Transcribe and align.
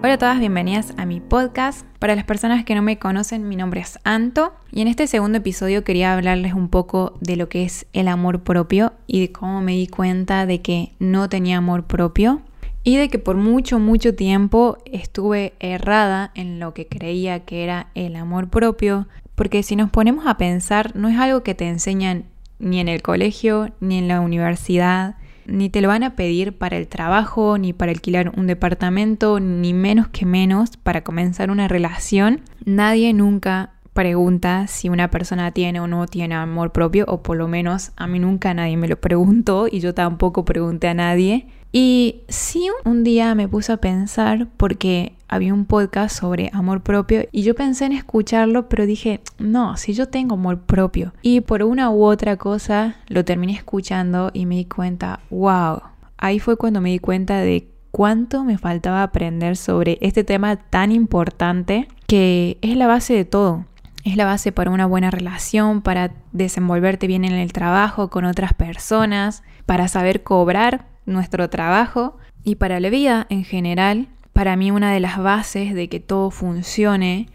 Hola 0.00 0.14
a 0.14 0.18
todas, 0.18 0.38
bienvenidas 0.38 0.94
a 0.96 1.06
mi 1.06 1.18
podcast. 1.18 1.84
Para 1.98 2.14
las 2.14 2.24
personas 2.24 2.64
que 2.64 2.76
no 2.76 2.82
me 2.82 3.00
conocen, 3.00 3.48
mi 3.48 3.56
nombre 3.56 3.80
es 3.80 3.98
Anto 4.04 4.52
y 4.70 4.80
en 4.80 4.86
este 4.86 5.08
segundo 5.08 5.38
episodio 5.38 5.82
quería 5.82 6.14
hablarles 6.14 6.54
un 6.54 6.68
poco 6.68 7.18
de 7.20 7.34
lo 7.34 7.48
que 7.48 7.64
es 7.64 7.84
el 7.92 8.06
amor 8.06 8.44
propio 8.44 8.92
y 9.08 9.20
de 9.20 9.32
cómo 9.32 9.60
me 9.60 9.72
di 9.72 9.88
cuenta 9.88 10.46
de 10.46 10.62
que 10.62 10.92
no 11.00 11.28
tenía 11.28 11.58
amor 11.58 11.88
propio 11.88 12.42
y 12.84 12.96
de 12.96 13.08
que 13.08 13.18
por 13.18 13.36
mucho, 13.36 13.80
mucho 13.80 14.14
tiempo 14.14 14.78
estuve 14.84 15.54
errada 15.58 16.30
en 16.36 16.60
lo 16.60 16.74
que 16.74 16.86
creía 16.86 17.40
que 17.40 17.64
era 17.64 17.88
el 17.96 18.14
amor 18.14 18.50
propio, 18.50 19.08
porque 19.34 19.64
si 19.64 19.74
nos 19.74 19.90
ponemos 19.90 20.28
a 20.28 20.38
pensar, 20.38 20.94
no 20.94 21.08
es 21.08 21.18
algo 21.18 21.42
que 21.42 21.56
te 21.56 21.68
enseñan 21.68 22.26
ni 22.60 22.78
en 22.78 22.86
el 22.86 23.02
colegio, 23.02 23.72
ni 23.80 23.98
en 23.98 24.06
la 24.06 24.20
universidad, 24.20 25.16
ni 25.48 25.70
te 25.70 25.80
lo 25.80 25.88
van 25.88 26.04
a 26.04 26.14
pedir 26.14 26.56
para 26.56 26.76
el 26.76 26.86
trabajo, 26.86 27.58
ni 27.58 27.72
para 27.72 27.90
alquilar 27.90 28.32
un 28.36 28.46
departamento, 28.46 29.40
ni 29.40 29.72
menos 29.72 30.08
que 30.08 30.26
menos 30.26 30.76
para 30.76 31.02
comenzar 31.02 31.50
una 31.50 31.66
relación. 31.66 32.42
Nadie 32.64 33.12
nunca 33.12 33.72
pregunta 33.94 34.68
si 34.68 34.88
una 34.88 35.10
persona 35.10 35.50
tiene 35.50 35.80
o 35.80 35.88
no 35.88 36.06
tiene 36.06 36.36
amor 36.36 36.70
propio, 36.70 37.04
o 37.08 37.22
por 37.22 37.36
lo 37.36 37.48
menos 37.48 37.90
a 37.96 38.06
mí 38.06 38.20
nunca 38.20 38.54
nadie 38.54 38.76
me 38.76 38.86
lo 38.86 39.00
preguntó 39.00 39.66
y 39.70 39.80
yo 39.80 39.94
tampoco 39.94 40.44
pregunté 40.44 40.86
a 40.86 40.94
nadie. 40.94 41.48
Y 41.72 42.22
sí, 42.28 42.68
un 42.84 43.02
día 43.02 43.34
me 43.34 43.48
puse 43.48 43.72
a 43.72 43.78
pensar 43.78 44.46
porque 44.56 45.17
había 45.28 45.54
un 45.54 45.66
podcast 45.66 46.18
sobre 46.18 46.50
amor 46.52 46.82
propio 46.82 47.24
y 47.32 47.42
yo 47.42 47.54
pensé 47.54 47.86
en 47.86 47.92
escucharlo, 47.92 48.68
pero 48.68 48.86
dije, 48.86 49.20
no, 49.38 49.76
si 49.76 49.92
yo 49.92 50.08
tengo 50.08 50.34
amor 50.34 50.62
propio. 50.62 51.12
Y 51.22 51.42
por 51.42 51.62
una 51.62 51.90
u 51.90 52.04
otra 52.04 52.36
cosa 52.36 52.96
lo 53.08 53.24
terminé 53.24 53.52
escuchando 53.52 54.30
y 54.32 54.46
me 54.46 54.56
di 54.56 54.64
cuenta, 54.64 55.20
wow, 55.30 55.82
ahí 56.16 56.38
fue 56.38 56.56
cuando 56.56 56.80
me 56.80 56.90
di 56.90 56.98
cuenta 56.98 57.38
de 57.38 57.68
cuánto 57.90 58.44
me 58.44 58.58
faltaba 58.58 59.02
aprender 59.02 59.56
sobre 59.56 59.98
este 60.00 60.24
tema 60.24 60.56
tan 60.56 60.92
importante 60.92 61.88
que 62.06 62.58
es 62.62 62.76
la 62.76 62.86
base 62.86 63.14
de 63.14 63.24
todo. 63.24 63.66
Es 64.04 64.16
la 64.16 64.24
base 64.24 64.52
para 64.52 64.70
una 64.70 64.86
buena 64.86 65.10
relación, 65.10 65.82
para 65.82 66.12
desenvolverte 66.32 67.06
bien 67.06 67.24
en 67.24 67.34
el 67.34 67.52
trabajo 67.52 68.08
con 68.08 68.24
otras 68.24 68.54
personas, 68.54 69.42
para 69.66 69.88
saber 69.88 70.22
cobrar 70.22 70.86
nuestro 71.04 71.50
trabajo 71.50 72.16
y 72.44 72.54
para 72.54 72.80
la 72.80 72.88
vida 72.88 73.26
en 73.28 73.44
general. 73.44 74.08
Para 74.38 74.54
mí 74.54 74.70
una 74.70 74.92
de 74.92 75.00
las 75.00 75.18
bases 75.18 75.74
de 75.74 75.88
que 75.88 75.98
todo 75.98 76.30
funcione 76.30 77.26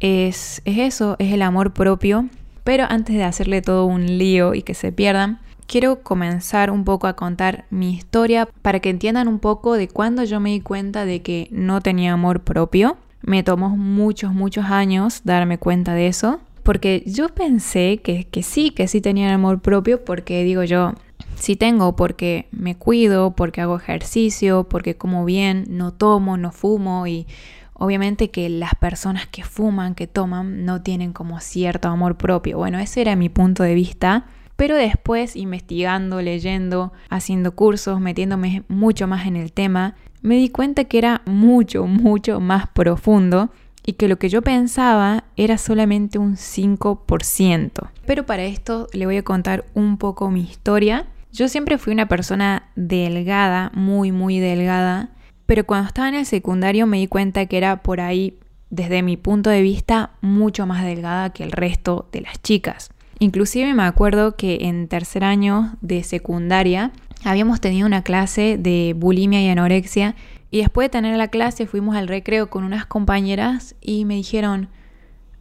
es, 0.00 0.60
es 0.64 0.78
eso, 0.78 1.14
es 1.20 1.32
el 1.32 1.40
amor 1.40 1.72
propio. 1.72 2.28
Pero 2.64 2.84
antes 2.88 3.14
de 3.14 3.22
hacerle 3.22 3.62
todo 3.62 3.86
un 3.86 4.18
lío 4.18 4.52
y 4.52 4.62
que 4.62 4.74
se 4.74 4.90
pierdan, 4.90 5.38
quiero 5.68 6.02
comenzar 6.02 6.72
un 6.72 6.84
poco 6.84 7.06
a 7.06 7.14
contar 7.14 7.64
mi 7.70 7.94
historia 7.94 8.48
para 8.60 8.80
que 8.80 8.90
entiendan 8.90 9.28
un 9.28 9.38
poco 9.38 9.74
de 9.74 9.86
cuando 9.86 10.24
yo 10.24 10.40
me 10.40 10.50
di 10.50 10.60
cuenta 10.60 11.04
de 11.04 11.22
que 11.22 11.46
no 11.52 11.80
tenía 11.80 12.12
amor 12.12 12.40
propio. 12.40 12.96
Me 13.20 13.44
tomó 13.44 13.68
muchos, 13.76 14.34
muchos 14.34 14.64
años 14.64 15.20
darme 15.22 15.58
cuenta 15.58 15.94
de 15.94 16.08
eso. 16.08 16.40
Porque 16.64 17.04
yo 17.06 17.28
pensé 17.28 18.00
que, 18.02 18.24
que 18.24 18.42
sí, 18.42 18.70
que 18.70 18.88
sí 18.88 19.00
tenía 19.00 19.32
amor 19.32 19.60
propio, 19.60 20.04
porque 20.04 20.42
digo 20.42 20.64
yo, 20.64 20.94
si 21.42 21.56
tengo 21.56 21.96
porque 21.96 22.46
me 22.52 22.76
cuido, 22.76 23.32
porque 23.32 23.60
hago 23.60 23.74
ejercicio, 23.74 24.62
porque 24.68 24.96
como 24.96 25.24
bien, 25.24 25.64
no 25.70 25.92
tomo, 25.92 26.36
no 26.36 26.52
fumo 26.52 27.08
y 27.08 27.26
obviamente 27.72 28.30
que 28.30 28.48
las 28.48 28.76
personas 28.76 29.26
que 29.26 29.42
fuman, 29.42 29.96
que 29.96 30.06
toman, 30.06 30.64
no 30.64 30.82
tienen 30.82 31.12
como 31.12 31.40
cierto 31.40 31.88
amor 31.88 32.16
propio. 32.16 32.58
Bueno, 32.58 32.78
ese 32.78 33.00
era 33.00 33.16
mi 33.16 33.28
punto 33.28 33.64
de 33.64 33.74
vista. 33.74 34.26
Pero 34.54 34.76
después, 34.76 35.34
investigando, 35.34 36.22
leyendo, 36.22 36.92
haciendo 37.10 37.56
cursos, 37.56 38.00
metiéndome 38.00 38.62
mucho 38.68 39.08
más 39.08 39.26
en 39.26 39.34
el 39.34 39.52
tema, 39.52 39.96
me 40.20 40.36
di 40.36 40.48
cuenta 40.48 40.84
que 40.84 40.98
era 40.98 41.22
mucho, 41.26 41.86
mucho 41.88 42.38
más 42.38 42.68
profundo 42.68 43.50
y 43.84 43.94
que 43.94 44.06
lo 44.06 44.16
que 44.16 44.28
yo 44.28 44.42
pensaba 44.42 45.24
era 45.36 45.58
solamente 45.58 46.18
un 46.18 46.36
5%. 46.36 47.90
Pero 48.06 48.26
para 48.26 48.44
esto 48.44 48.86
le 48.92 49.06
voy 49.06 49.16
a 49.16 49.24
contar 49.24 49.64
un 49.74 49.96
poco 49.96 50.30
mi 50.30 50.42
historia 50.42 51.08
yo 51.32 51.48
siempre 51.48 51.78
fui 51.78 51.92
una 51.92 52.08
persona 52.08 52.68
delgada, 52.76 53.70
muy, 53.74 54.12
muy 54.12 54.38
delgada, 54.38 55.10
pero 55.46 55.64
cuando 55.64 55.88
estaba 55.88 56.08
en 56.08 56.14
el 56.14 56.26
secundario 56.26 56.86
me 56.86 56.98
di 56.98 57.08
cuenta 57.08 57.46
que 57.46 57.56
era 57.56 57.82
por 57.82 58.00
ahí, 58.00 58.38
desde 58.70 59.02
mi 59.02 59.16
punto 59.16 59.50
de 59.50 59.62
vista, 59.62 60.10
mucho 60.20 60.66
más 60.66 60.84
delgada 60.84 61.30
que 61.30 61.42
el 61.42 61.52
resto 61.52 62.08
de 62.12 62.20
las 62.22 62.40
chicas. 62.42 62.90
Inclusive 63.18 63.72
me 63.74 63.82
acuerdo 63.82 64.36
que 64.36 64.58
en 64.62 64.88
tercer 64.88 65.24
año 65.24 65.76
de 65.80 66.02
secundaria 66.04 66.92
habíamos 67.24 67.60
tenido 67.60 67.86
una 67.86 68.02
clase 68.02 68.56
de 68.58 68.94
bulimia 68.96 69.42
y 69.42 69.48
anorexia 69.48 70.16
y 70.50 70.58
después 70.58 70.86
de 70.86 70.90
tener 70.90 71.16
la 71.16 71.28
clase 71.28 71.66
fuimos 71.66 71.96
al 71.96 72.08
recreo 72.08 72.50
con 72.50 72.64
unas 72.64 72.84
compañeras 72.84 73.74
y 73.80 74.04
me 74.04 74.14
dijeron, 74.14 74.68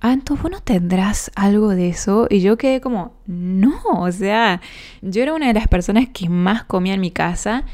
Anto, 0.04 0.36
¿vos 0.36 0.50
no 0.50 0.62
tendrás 0.62 1.30
algo 1.36 1.70
de 1.70 1.90
eso? 1.90 2.26
Y 2.28 2.42
yo 2.42 2.58
quedé 2.58 2.82
como, 2.82 3.14
no, 3.28 3.80
o 3.86 4.12
sea, 4.12 4.60
yo 5.04 5.22
era 5.22 5.36
una 5.36 5.48
de 5.48 5.54
las 5.54 5.68
personas 5.68 6.08
que 6.12 6.28
más 6.28 6.64
comía 6.64 6.96
en 6.96 7.02
mi 7.02 7.12
casa 7.12 7.66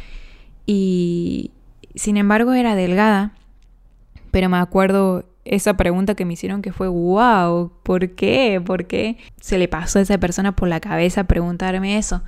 y 0.66 1.52
sin 1.96 2.18
embargo 2.18 2.52
era 2.52 2.76
delgada. 2.76 3.32
Pero 4.32 4.50
me 4.50 4.58
acuerdo 4.58 5.24
esa 5.46 5.78
pregunta 5.78 6.16
que 6.16 6.26
me 6.26 6.34
hicieron 6.34 6.62
que 6.62 6.74
fue, 6.74 6.90
wow, 6.90 7.72
¿por 7.84 8.10
qué? 8.16 8.62
¿Por 8.64 8.88
qué 8.88 9.18
se 9.40 9.58
le 9.58 9.70
pasó 9.70 10.00
a 10.00 10.02
esa 10.02 10.18
persona 10.18 10.54
por 10.54 10.68
la 10.68 10.82
cabeza 10.82 11.24
preguntarme 11.24 11.98
eso? 11.98 12.24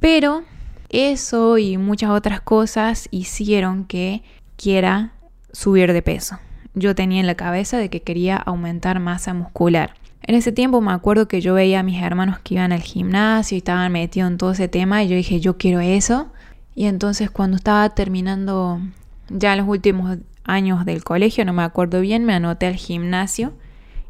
Pero 0.00 0.42
eso 0.88 1.58
y 1.58 1.76
muchas 1.76 2.08
otras 2.08 2.40
cosas 2.40 3.08
hicieron 3.10 3.84
que 3.84 4.22
quiera 4.56 5.12
subir 5.52 5.92
de 5.92 6.00
peso 6.00 6.38
yo 6.74 6.94
tenía 6.94 7.20
en 7.20 7.26
la 7.26 7.36
cabeza 7.36 7.78
de 7.78 7.88
que 7.88 8.02
quería 8.02 8.36
aumentar 8.36 9.00
masa 9.00 9.32
muscular. 9.34 9.94
En 10.22 10.34
ese 10.34 10.52
tiempo 10.52 10.80
me 10.80 10.92
acuerdo 10.92 11.28
que 11.28 11.40
yo 11.40 11.54
veía 11.54 11.80
a 11.80 11.82
mis 11.82 12.02
hermanos 12.02 12.38
que 12.38 12.54
iban 12.54 12.72
al 12.72 12.80
gimnasio 12.80 13.56
y 13.56 13.58
estaban 13.58 13.92
metidos 13.92 14.30
en 14.30 14.38
todo 14.38 14.52
ese 14.52 14.68
tema 14.68 15.02
y 15.02 15.08
yo 15.08 15.16
dije, 15.16 15.40
yo 15.40 15.58
quiero 15.58 15.80
eso. 15.80 16.32
Y 16.74 16.86
entonces 16.86 17.30
cuando 17.30 17.56
estaba 17.56 17.88
terminando 17.90 18.80
ya 19.28 19.54
los 19.54 19.68
últimos 19.68 20.18
años 20.44 20.84
del 20.84 21.04
colegio, 21.04 21.44
no 21.44 21.52
me 21.52 21.62
acuerdo 21.62 22.00
bien, 22.00 22.24
me 22.24 22.34
anoté 22.34 22.66
al 22.66 22.76
gimnasio 22.76 23.52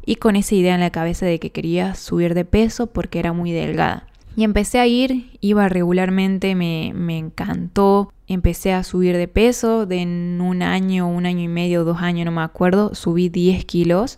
y 0.05 0.15
con 0.15 0.35
esa 0.35 0.55
idea 0.55 0.75
en 0.75 0.81
la 0.81 0.89
cabeza 0.89 1.25
de 1.25 1.39
que 1.39 1.51
quería 1.51 1.95
subir 1.95 2.33
de 2.33 2.45
peso 2.45 2.87
porque 2.87 3.19
era 3.19 3.33
muy 3.33 3.51
delgada. 3.51 4.07
Y 4.35 4.43
empecé 4.43 4.79
a 4.79 4.87
ir, 4.87 5.37
iba 5.39 5.69
regularmente, 5.69 6.55
me, 6.55 6.91
me 6.93 7.17
encantó. 7.17 8.11
Empecé 8.27 8.73
a 8.73 8.83
subir 8.83 9.15
de 9.15 9.27
peso, 9.27 9.85
de 9.85 10.01
en 10.01 10.41
un 10.41 10.61
año, 10.61 11.07
un 11.07 11.25
año 11.25 11.41
y 11.41 11.47
medio, 11.47 11.85
dos 11.85 12.01
años, 12.01 12.25
no 12.25 12.31
me 12.31 12.41
acuerdo, 12.41 12.95
subí 12.95 13.29
10 13.29 13.63
kilos 13.65 14.17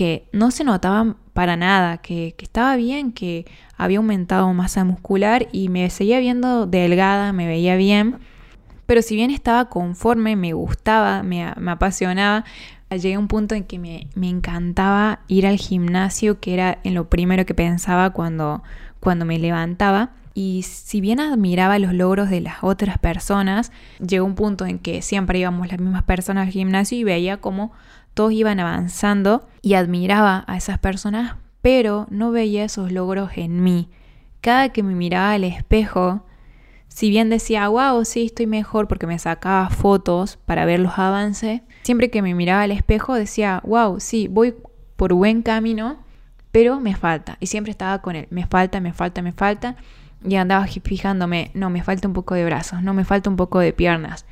que 0.00 0.26
no 0.32 0.50
se 0.50 0.64
notaban 0.64 1.16
para 1.34 1.56
nada, 1.56 1.98
que, 1.98 2.34
que, 2.38 2.46
estaba 2.46 2.74
bien, 2.76 3.12
que 3.12 3.44
había 3.76 3.98
aumentado 3.98 4.50
masa 4.54 4.82
muscular 4.82 5.48
y 5.52 5.68
me 5.68 5.90
seguía 5.90 6.20
viendo 6.20 6.66
delgada, 6.66 7.34
me 7.34 7.46
veía 7.46 7.76
bien. 7.76 8.18
Pero 8.86 9.02
si 9.02 9.14
bien 9.14 9.30
estaba 9.30 9.68
conforme, 9.68 10.36
me 10.36 10.54
gustaba, 10.54 11.22
me, 11.22 11.52
me 11.58 11.70
apasionaba, 11.70 12.46
llegué 12.88 13.14
a 13.14 13.18
un 13.18 13.28
punto 13.28 13.54
en 13.54 13.64
que 13.64 13.78
me, 13.78 14.08
me, 14.14 14.30
encantaba 14.30 15.20
ir 15.28 15.46
al 15.46 15.58
gimnasio, 15.58 16.40
que 16.40 16.54
era 16.54 16.78
en 16.82 16.94
lo 16.94 17.10
primero 17.10 17.44
que 17.44 17.54
pensaba 17.54 18.10
cuando, 18.10 18.62
cuando 19.00 19.24
me 19.24 19.38
levantaba. 19.38 20.12
Y 20.32 20.62
si 20.62 21.00
bien 21.00 21.18
admiraba 21.18 21.78
los 21.78 21.92
logros 21.92 22.30
de 22.30 22.40
las 22.40 22.62
otras 22.62 22.98
personas, 22.98 23.72
llegó 23.98 24.24
un 24.24 24.36
punto 24.36 24.64
en 24.64 24.78
que 24.78 25.02
siempre 25.02 25.40
íbamos 25.40 25.68
las 25.68 25.80
mismas 25.80 26.04
personas 26.04 26.46
al 26.46 26.52
gimnasio 26.52 26.96
y 26.98 27.04
veía 27.04 27.38
cómo 27.38 27.72
todos 28.14 28.32
iban 28.32 28.60
avanzando 28.60 29.48
y 29.62 29.74
admiraba 29.74 30.44
a 30.46 30.56
esas 30.56 30.78
personas, 30.78 31.36
pero 31.62 32.06
no 32.10 32.30
veía 32.30 32.64
esos 32.64 32.92
logros 32.92 33.32
en 33.36 33.62
mí. 33.62 33.88
Cada 34.40 34.70
que 34.70 34.82
me 34.82 34.94
miraba 34.94 35.32
al 35.32 35.44
espejo, 35.44 36.24
si 36.88 37.10
bien 37.10 37.28
decía, 37.28 37.68
wow, 37.68 38.04
sí, 38.04 38.26
estoy 38.26 38.46
mejor 38.46 38.88
porque 38.88 39.06
me 39.06 39.18
sacaba 39.18 39.68
fotos 39.68 40.38
para 40.46 40.64
ver 40.64 40.80
los 40.80 40.98
avances, 40.98 41.62
siempre 41.82 42.10
que 42.10 42.22
me 42.22 42.34
miraba 42.34 42.62
al 42.62 42.70
espejo 42.70 43.14
decía, 43.14 43.60
wow, 43.64 44.00
sí, 44.00 44.28
voy 44.28 44.54
por 44.96 45.12
buen 45.12 45.42
camino, 45.42 45.98
pero 46.52 46.80
me 46.80 46.94
falta. 46.94 47.36
Y 47.40 47.46
siempre 47.46 47.70
estaba 47.70 48.00
con 48.00 48.16
él, 48.16 48.26
me 48.30 48.46
falta, 48.46 48.80
me 48.80 48.92
falta, 48.92 49.22
me 49.22 49.32
falta. 49.32 49.76
Y 50.24 50.34
andaba 50.36 50.66
fijándome, 50.66 51.50
no, 51.54 51.70
me 51.70 51.82
falta 51.82 52.06
un 52.06 52.14
poco 52.14 52.34
de 52.34 52.44
brazos, 52.44 52.82
no, 52.82 52.92
me 52.92 53.04
falta 53.04 53.30
un 53.30 53.36
poco 53.36 53.58
de 53.58 53.72
piernas. 53.72 54.26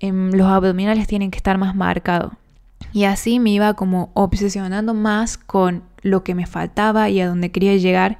Em, 0.00 0.30
los 0.32 0.46
abdominales 0.46 1.06
tienen 1.06 1.30
que 1.30 1.38
estar 1.38 1.58
más 1.58 1.74
marcados. 1.74 2.32
Y 2.92 3.04
así 3.04 3.40
me 3.40 3.50
iba 3.50 3.74
como 3.74 4.10
obsesionando 4.14 4.94
más 4.94 5.36
con 5.36 5.82
lo 6.02 6.22
que 6.22 6.34
me 6.34 6.46
faltaba 6.46 7.08
y 7.08 7.20
a 7.20 7.26
dónde 7.26 7.50
quería 7.50 7.76
llegar. 7.76 8.18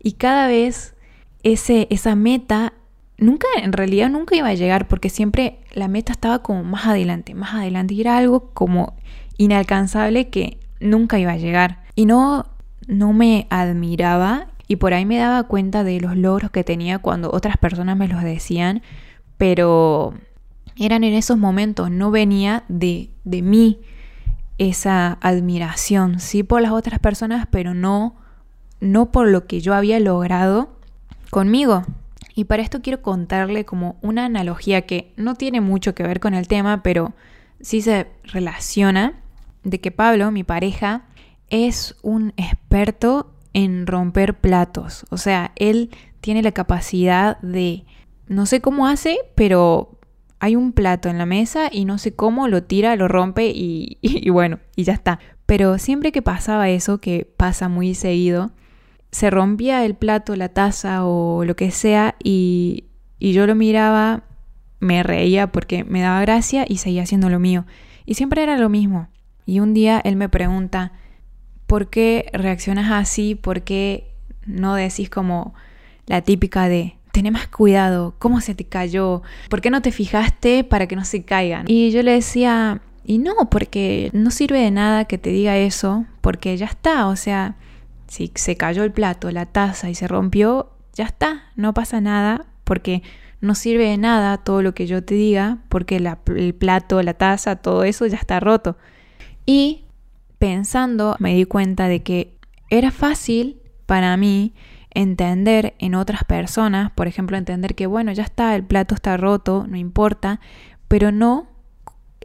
Y 0.00 0.12
cada 0.12 0.46
vez 0.46 0.94
ese, 1.42 1.88
esa 1.90 2.14
meta, 2.14 2.74
nunca, 3.18 3.48
en 3.56 3.72
realidad 3.72 4.10
nunca 4.10 4.36
iba 4.36 4.48
a 4.48 4.54
llegar 4.54 4.86
porque 4.86 5.10
siempre 5.10 5.58
la 5.72 5.88
meta 5.88 6.12
estaba 6.12 6.40
como 6.40 6.62
más 6.62 6.86
adelante, 6.86 7.34
más 7.34 7.54
adelante. 7.54 7.94
Y 7.94 8.00
era 8.02 8.16
algo 8.16 8.50
como 8.52 8.94
inalcanzable 9.38 10.28
que 10.28 10.58
nunca 10.78 11.18
iba 11.18 11.32
a 11.32 11.36
llegar. 11.36 11.82
Y 11.94 12.06
no 12.06 12.46
no 12.86 13.12
me 13.12 13.46
admiraba 13.50 14.48
y 14.68 14.76
por 14.76 14.94
ahí 14.94 15.04
me 15.04 15.18
daba 15.18 15.44
cuenta 15.44 15.84
de 15.84 16.00
los 16.00 16.16
logros 16.16 16.50
que 16.50 16.64
tenía 16.64 16.98
cuando 16.98 17.30
otras 17.32 17.56
personas 17.56 17.96
me 17.96 18.08
los 18.08 18.22
decían, 18.22 18.82
pero 19.36 20.14
eran 20.76 21.04
en 21.04 21.14
esos 21.14 21.38
momentos, 21.38 21.90
no 21.90 22.10
venía 22.10 22.64
de, 22.68 23.10
de 23.24 23.42
mí 23.42 23.80
esa 24.58 25.18
admiración, 25.20 26.20
sí 26.20 26.42
por 26.42 26.62
las 26.62 26.72
otras 26.72 26.98
personas, 27.00 27.46
pero 27.50 27.74
no, 27.74 28.14
no 28.80 29.10
por 29.10 29.28
lo 29.28 29.46
que 29.46 29.60
yo 29.60 29.74
había 29.74 30.00
logrado 30.00 30.76
conmigo. 31.30 31.84
Y 32.34 32.44
para 32.44 32.62
esto 32.62 32.80
quiero 32.80 33.02
contarle 33.02 33.64
como 33.64 33.96
una 34.00 34.24
analogía 34.24 34.82
que 34.82 35.12
no 35.16 35.34
tiene 35.34 35.60
mucho 35.60 35.94
que 35.94 36.02
ver 36.02 36.20
con 36.20 36.34
el 36.34 36.48
tema, 36.48 36.82
pero 36.82 37.12
sí 37.60 37.82
se 37.82 38.06
relaciona 38.24 39.20
de 39.64 39.80
que 39.80 39.90
Pablo, 39.90 40.30
mi 40.30 40.44
pareja, 40.44 41.02
es 41.52 41.94
un 42.02 42.32
experto 42.36 43.30
en 43.52 43.86
romper 43.86 44.40
platos. 44.40 45.04
O 45.10 45.18
sea, 45.18 45.52
él 45.54 45.90
tiene 46.20 46.42
la 46.42 46.50
capacidad 46.52 47.38
de, 47.42 47.84
no 48.26 48.46
sé 48.46 48.60
cómo 48.60 48.88
hace, 48.88 49.18
pero 49.36 50.00
hay 50.40 50.56
un 50.56 50.72
plato 50.72 51.08
en 51.08 51.18
la 51.18 51.26
mesa 51.26 51.68
y 51.70 51.84
no 51.84 51.98
sé 51.98 52.16
cómo 52.16 52.48
lo 52.48 52.64
tira, 52.64 52.96
lo 52.96 53.06
rompe 53.06 53.52
y, 53.54 53.98
bueno, 54.30 54.58
y 54.74 54.82
ya 54.82 54.94
está. 54.94 55.20
Pero 55.46 55.78
siempre 55.78 56.10
que 56.10 56.22
pasaba 56.22 56.70
eso, 56.70 56.98
que 56.98 57.30
pasa 57.36 57.68
muy 57.68 57.94
seguido, 57.94 58.50
se 59.10 59.30
rompía 59.30 59.84
el 59.84 59.94
plato, 59.94 60.34
la 60.34 60.48
taza 60.48 61.04
o 61.04 61.44
lo 61.44 61.54
que 61.54 61.70
sea 61.70 62.16
y 62.24 62.86
yo 63.20 63.46
lo 63.46 63.54
miraba, 63.54 64.24
me 64.80 65.02
reía 65.02 65.52
porque 65.52 65.84
me 65.84 66.00
daba 66.00 66.22
gracia 66.22 66.64
y 66.66 66.78
seguía 66.78 67.02
haciendo 67.02 67.28
lo 67.28 67.38
mío. 67.38 67.66
Y 68.06 68.14
siempre 68.14 68.42
era 68.42 68.56
lo 68.56 68.70
mismo. 68.70 69.08
Y 69.44 69.60
un 69.60 69.74
día 69.74 70.00
él 70.02 70.16
me 70.16 70.28
pregunta, 70.28 70.92
¿por 71.72 71.88
qué 71.88 72.28
reaccionas 72.34 72.92
así? 72.92 73.34
¿Por 73.34 73.62
qué 73.62 74.12
no 74.44 74.74
decís 74.74 75.08
como 75.08 75.54
la 76.04 76.20
típica 76.20 76.68
de 76.68 76.98
Tené 77.12 77.30
más 77.30 77.48
cuidado, 77.48 78.14
¿cómo 78.18 78.42
se 78.42 78.54
te 78.54 78.66
cayó? 78.66 79.22
¿Por 79.48 79.62
qué 79.62 79.70
no 79.70 79.80
te 79.80 79.90
fijaste 79.90 80.64
para 80.64 80.86
que 80.86 80.96
no 80.96 81.06
se 81.06 81.24
caigan? 81.24 81.64
Y 81.68 81.90
yo 81.90 82.02
le 82.02 82.12
decía, 82.12 82.82
y 83.06 83.16
no, 83.16 83.48
porque 83.50 84.10
no 84.12 84.30
sirve 84.30 84.58
de 84.58 84.70
nada 84.70 85.06
que 85.06 85.16
te 85.16 85.30
diga 85.30 85.56
eso, 85.56 86.04
porque 86.20 86.54
ya 86.58 86.66
está, 86.66 87.06
o 87.06 87.16
sea, 87.16 87.56
si 88.06 88.30
se 88.34 88.54
cayó 88.58 88.84
el 88.84 88.92
plato, 88.92 89.30
la 89.30 89.46
taza 89.46 89.88
y 89.88 89.94
se 89.94 90.06
rompió, 90.06 90.72
ya 90.92 91.06
está, 91.06 91.44
no 91.56 91.72
pasa 91.72 92.02
nada, 92.02 92.44
porque 92.64 93.02
no 93.40 93.54
sirve 93.54 93.88
de 93.88 93.96
nada 93.96 94.36
todo 94.36 94.60
lo 94.60 94.74
que 94.74 94.86
yo 94.86 95.02
te 95.02 95.14
diga, 95.14 95.56
porque 95.70 95.96
el 95.96 96.54
plato, 96.54 97.02
la 97.02 97.14
taza, 97.14 97.56
todo 97.56 97.84
eso 97.84 98.06
ya 98.06 98.18
está 98.18 98.40
roto. 98.40 98.76
Y 99.46 99.86
pensando, 100.42 101.14
me 101.20 101.36
di 101.36 101.44
cuenta 101.44 101.86
de 101.86 102.02
que 102.02 102.36
era 102.68 102.90
fácil 102.90 103.62
para 103.86 104.16
mí 104.16 104.54
entender 104.90 105.76
en 105.78 105.94
otras 105.94 106.24
personas, 106.24 106.90
por 106.90 107.06
ejemplo, 107.06 107.36
entender 107.36 107.76
que, 107.76 107.86
bueno, 107.86 108.10
ya 108.10 108.24
está, 108.24 108.56
el 108.56 108.64
plato 108.64 108.96
está 108.96 109.16
roto, 109.16 109.66
no 109.68 109.76
importa, 109.76 110.40
pero 110.88 111.12
no 111.12 111.46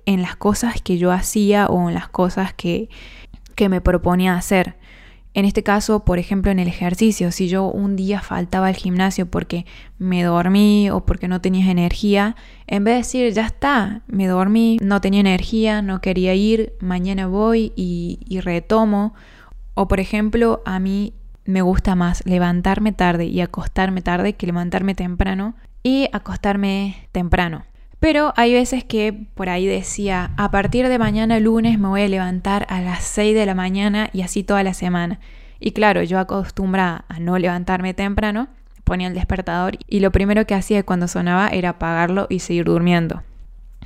en 0.07 0.23
las 0.23 0.35
cosas 0.35 0.81
que 0.81 0.97
yo 0.97 1.11
hacía 1.11 1.67
o 1.67 1.89
en 1.89 1.93
las 1.93 2.09
cosas 2.09 2.55
que, 2.55 2.89
que 3.53 3.69
me 3.69 3.81
proponía 3.81 4.33
hacer. 4.33 4.77
En 5.37 5.45
este 5.45 5.61
caso, 5.61 6.03
por 6.03 6.17
ejemplo, 6.17 6.51
en 6.51 6.57
el 6.57 6.67
ejercicio, 6.67 7.31
si 7.31 7.47
yo 7.47 7.65
un 7.65 7.95
día 7.95 8.21
faltaba 8.21 8.69
al 8.69 8.75
gimnasio 8.75 9.27
porque 9.27 9.67
me 9.99 10.23
dormí 10.23 10.89
o 10.89 11.05
porque 11.05 11.27
no 11.27 11.41
tenía 11.41 11.69
energía, 11.69 12.35
en 12.65 12.83
vez 12.83 12.93
de 12.93 12.97
decir, 12.97 13.33
ya 13.33 13.45
está, 13.45 14.01
me 14.07 14.25
dormí, 14.25 14.79
no 14.81 14.99
tenía 14.99 15.19
energía, 15.19 15.83
no 15.83 16.01
quería 16.01 16.33
ir, 16.33 16.73
mañana 16.79 17.27
voy 17.27 17.71
y, 17.75 18.17
y 18.27 18.39
retomo. 18.39 19.13
O 19.75 19.87
por 19.87 19.99
ejemplo, 19.99 20.63
a 20.65 20.79
mí 20.79 21.13
me 21.45 21.61
gusta 21.61 21.93
más 21.93 22.25
levantarme 22.25 22.91
tarde 22.91 23.25
y 23.25 23.39
acostarme 23.41 24.01
tarde 24.01 24.33
que 24.33 24.47
levantarme 24.47 24.95
temprano 24.95 25.53
y 25.83 26.09
acostarme 26.13 27.09
temprano. 27.11 27.63
Pero 27.99 28.33
hay 28.35 28.53
veces 28.53 28.83
que 28.83 29.13
por 29.33 29.49
ahí 29.49 29.65
decía, 29.65 30.31
a 30.38 30.51
partir 30.51 30.88
de 30.88 30.99
mañana 30.99 31.39
lunes 31.39 31.79
me 31.79 31.88
voy 31.88 32.03
a 32.03 32.07
levantar 32.07 32.67
a 32.69 32.81
las 32.81 33.03
6 33.03 33.35
de 33.35 33.45
la 33.45 33.55
mañana 33.55 34.09
y 34.13 34.21
así 34.21 34.44
toda 34.44 34.63
la 34.63 34.73
semana. 34.73 35.19
Y 35.59 35.71
claro, 35.71 36.03
yo 36.03 36.19
acostumbraba 36.19 37.05
a 37.07 37.19
no 37.19 37.38
levantarme 37.39 37.94
temprano, 37.94 38.47
ponía 38.83 39.07
el 39.07 39.15
despertador 39.15 39.77
y 39.88 39.99
lo 39.99 40.11
primero 40.11 40.45
que 40.45 40.53
hacía 40.53 40.83
cuando 40.83 41.07
sonaba 41.07 41.47
era 41.49 41.69
apagarlo 41.69 42.27
y 42.29 42.39
seguir 42.39 42.65
durmiendo. 42.65 43.23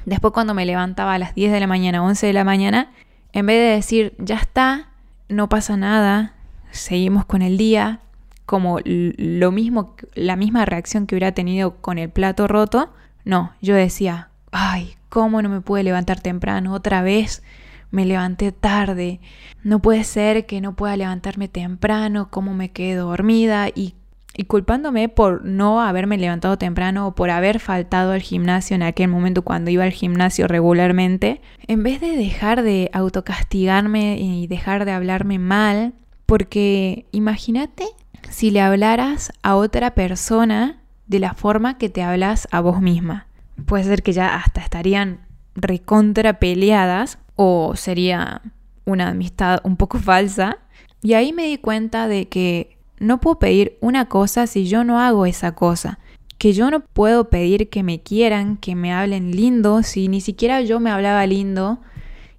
Después 0.05 0.33
cuando 0.33 0.53
me 0.53 0.65
levantaba 0.65 1.13
a 1.13 1.19
las 1.19 1.35
10 1.35 1.51
de 1.51 1.59
la 1.59 1.67
mañana, 1.67 2.03
11 2.03 2.27
de 2.27 2.33
la 2.33 2.43
mañana, 2.43 2.91
en 3.33 3.45
vez 3.45 3.57
de 3.57 3.75
decir, 3.75 4.13
ya 4.17 4.35
está, 4.35 4.89
no 5.29 5.47
pasa 5.47 5.77
nada, 5.77 6.33
seguimos 6.71 7.25
con 7.25 7.41
el 7.41 7.57
día, 7.57 7.99
como 8.45 8.79
lo 8.83 9.51
mismo, 9.51 9.95
la 10.13 10.35
misma 10.35 10.65
reacción 10.65 11.07
que 11.07 11.15
hubiera 11.15 11.31
tenido 11.31 11.77
con 11.77 11.97
el 11.97 12.09
plato 12.09 12.47
roto. 12.47 12.91
No, 13.25 13.53
yo 13.61 13.75
decía, 13.75 14.29
ay, 14.51 14.95
¿cómo 15.09 15.41
no 15.41 15.49
me 15.49 15.61
pude 15.61 15.83
levantar 15.83 16.19
temprano? 16.19 16.73
Otra 16.73 17.01
vez 17.01 17.43
me 17.91 18.05
levanté 18.05 18.51
tarde. 18.51 19.19
No 19.63 19.79
puede 19.81 20.03
ser 20.03 20.45
que 20.45 20.61
no 20.61 20.75
pueda 20.75 20.97
levantarme 20.97 21.47
temprano, 21.47 22.29
cómo 22.31 22.53
me 22.53 22.71
quedé 22.71 22.95
dormida 22.95 23.67
y, 23.69 23.95
y 24.35 24.45
culpándome 24.45 25.09
por 25.09 25.45
no 25.45 25.81
haberme 25.81 26.17
levantado 26.17 26.57
temprano 26.57 27.07
o 27.07 27.15
por 27.15 27.29
haber 27.29 27.59
faltado 27.59 28.13
al 28.13 28.21
gimnasio 28.21 28.75
en 28.75 28.83
aquel 28.83 29.09
momento 29.09 29.43
cuando 29.43 29.69
iba 29.69 29.83
al 29.83 29.91
gimnasio 29.91 30.47
regularmente, 30.47 31.41
en 31.67 31.83
vez 31.83 32.01
de 32.01 32.15
dejar 32.15 32.63
de 32.63 32.89
autocastigarme 32.93 34.17
y 34.17 34.47
dejar 34.47 34.85
de 34.85 34.93
hablarme 34.93 35.37
mal, 35.37 35.93
porque 36.25 37.05
imagínate 37.11 37.85
si 38.29 38.51
le 38.51 38.61
hablaras 38.61 39.33
a 39.43 39.55
otra 39.55 39.93
persona 39.93 40.80
de 41.11 41.19
la 41.19 41.33
forma 41.33 41.77
que 41.77 41.89
te 41.89 42.01
hablas 42.01 42.47
a 42.51 42.61
vos 42.61 42.79
misma. 42.81 43.27
Puede 43.65 43.83
ser 43.83 44.01
que 44.01 44.13
ya 44.13 44.33
hasta 44.33 44.61
estarían 44.61 45.19
recontra 45.55 46.39
peleadas 46.39 47.19
o 47.35 47.73
sería 47.75 48.41
una 48.85 49.09
amistad 49.09 49.59
un 49.65 49.75
poco 49.75 49.99
falsa. 50.09 50.59
Y 51.03 51.13
ahí 51.13 51.33
me 51.33 51.47
di 51.47 51.57
cuenta 51.57 52.07
de 52.07 52.29
que 52.29 52.77
no 52.97 53.19
puedo 53.19 53.39
pedir 53.39 53.77
una 53.81 54.05
cosa 54.05 54.47
si 54.47 54.65
yo 54.67 54.85
no 54.85 55.01
hago 55.01 55.25
esa 55.25 55.53
cosa. 55.53 55.99
Que 56.37 56.53
yo 56.53 56.71
no 56.71 56.79
puedo 56.79 57.29
pedir 57.29 57.69
que 57.69 57.83
me 57.83 57.99
quieran, 57.99 58.55
que 58.55 58.75
me 58.75 58.93
hablen 58.93 59.35
lindo, 59.35 59.83
si 59.83 60.07
ni 60.07 60.21
siquiera 60.21 60.61
yo 60.61 60.79
me 60.79 60.91
hablaba 60.91 61.27
lindo 61.27 61.79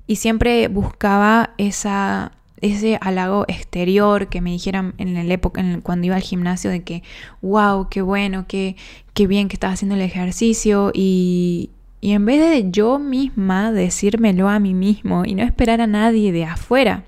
y 0.06 0.16
siempre 0.16 0.68
buscaba 0.68 1.50
esa 1.58 2.32
ese 2.62 2.96
halago 3.00 3.44
exterior 3.48 4.28
que 4.28 4.40
me 4.40 4.52
dijeran 4.52 4.94
en 4.96 5.14
la 5.14 5.34
época 5.34 5.60
en 5.60 5.80
cuando 5.80 6.06
iba 6.06 6.16
al 6.16 6.22
gimnasio 6.22 6.70
de 6.70 6.82
que 6.82 7.02
wow, 7.42 7.88
qué 7.90 8.00
bueno, 8.00 8.46
qué, 8.46 8.76
qué 9.12 9.26
bien 9.26 9.48
que 9.48 9.56
estás 9.56 9.74
haciendo 9.74 9.96
el 9.96 10.00
ejercicio 10.00 10.92
y, 10.94 11.70
y 12.00 12.12
en 12.12 12.24
vez 12.24 12.40
de 12.40 12.70
yo 12.70 12.98
misma 12.98 13.72
decírmelo 13.72 14.48
a 14.48 14.60
mí 14.60 14.74
mismo 14.74 15.24
y 15.24 15.34
no 15.34 15.42
esperar 15.42 15.80
a 15.80 15.86
nadie 15.86 16.32
de 16.32 16.44
afuera. 16.44 17.04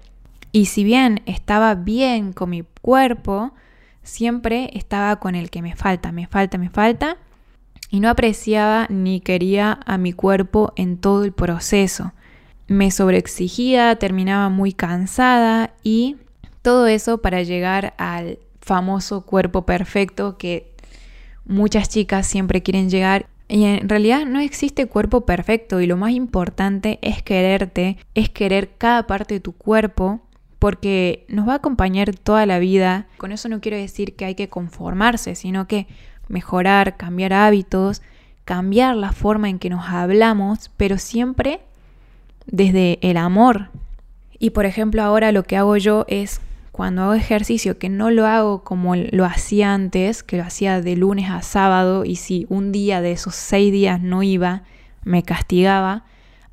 Y 0.51 0.67
si 0.67 0.85
bien 0.85 1.23
estaba 1.27 1.75
bien 1.75 2.33
con 2.33 2.51
mi 2.51 2.65
cuerpo, 2.83 3.53
siempre 4.03 4.71
estaba 4.75 5.17
con 5.17 5.35
el 5.35 5.51
que 5.51 5.63
me 5.63 5.75
falta, 5.75 6.13
me 6.13 6.27
falta, 6.27 6.59
me 6.59 6.69
falta. 6.69 7.17
Y 7.91 8.01
no 8.01 8.09
apreciaba 8.09 8.87
ni 8.89 9.21
quería 9.21 9.79
a 9.87 9.99
mi 9.99 10.13
cuerpo 10.13 10.73
en 10.75 10.97
todo 10.99 11.25
el 11.25 11.33
proceso 11.33 12.13
me 12.67 12.91
sobreexigía, 12.91 13.97
terminaba 13.97 14.49
muy 14.49 14.73
cansada 14.73 15.75
y 15.83 16.17
todo 16.63 16.87
eso 16.87 17.19
para 17.19 17.43
llegar 17.43 17.95
al 17.99 18.39
famoso 18.61 19.27
cuerpo 19.27 19.67
perfecto 19.67 20.39
que 20.39 20.73
muchas 21.45 21.89
chicas 21.89 22.27
siempre 22.27 22.63
quieren 22.63 22.89
llegar. 22.89 23.27
Y 23.47 23.65
en 23.65 23.89
realidad 23.89 24.25
no 24.25 24.41
existe 24.41 24.87
cuerpo 24.87 25.27
perfecto 25.27 25.81
y 25.81 25.87
lo 25.87 25.99
más 25.99 26.13
importante 26.13 26.99
es 27.03 27.23
quererte, 27.23 27.99
es 28.15 28.31
querer 28.31 28.71
cada 28.79 29.07
parte 29.07 29.35
de 29.35 29.41
tu 29.41 29.53
cuerpo 29.53 30.23
porque 30.59 31.27
nos 31.29 31.47
va 31.47 31.53
a 31.53 31.57
acompañar 31.57 32.15
toda 32.15 32.47
la 32.47 32.59
vida. 32.59 33.07
Con 33.19 33.33
eso 33.33 33.51
no 33.51 33.61
quiero 33.61 33.77
decir 33.77 34.17
que 34.17 34.25
hay 34.25 34.35
que 34.35 34.49
conformarse, 34.49 35.35
sino 35.35 35.69
que 35.69 35.87
mejorar, 36.29 36.97
cambiar 36.97 37.35
hábitos, 37.35 38.01
cambiar 38.47 38.97
la 38.97 39.13
forma 39.13 39.51
en 39.51 39.59
que 39.59 39.69
nos 39.69 39.85
hablamos, 39.89 40.71
pero 40.79 40.97
siempre 40.97 41.61
desde 42.47 42.99
el 43.03 43.17
amor. 43.17 43.71
Y 44.39 44.51
por 44.51 44.67
ejemplo 44.67 45.03
ahora 45.03 45.33
lo 45.33 45.45
que 45.45 45.57
hago 45.57 45.77
yo 45.77 46.05
es 46.09 46.41
cuando 46.75 47.03
hago 47.03 47.15
ejercicio, 47.15 47.79
que 47.79 47.89
no 47.89 48.11
lo 48.11 48.27
hago 48.27 48.65
como 48.65 48.97
lo 48.97 49.25
hacía 49.25 49.73
antes, 49.75 50.25
que 50.25 50.37
lo 50.37 50.43
hacía 50.43 50.81
de 50.81 50.97
lunes 50.97 51.31
a 51.31 51.41
sábado 51.41 52.05
y 52.05 52.17
si 52.17 52.47
un 52.49 52.73
día 52.73 53.01
de 53.01 53.13
esos 53.13 53.37
seis 53.37 53.73
días 53.73 54.03
no 54.03 54.25
iba, 54.25 54.65
me 55.05 55.23
castigaba. 55.23 56.05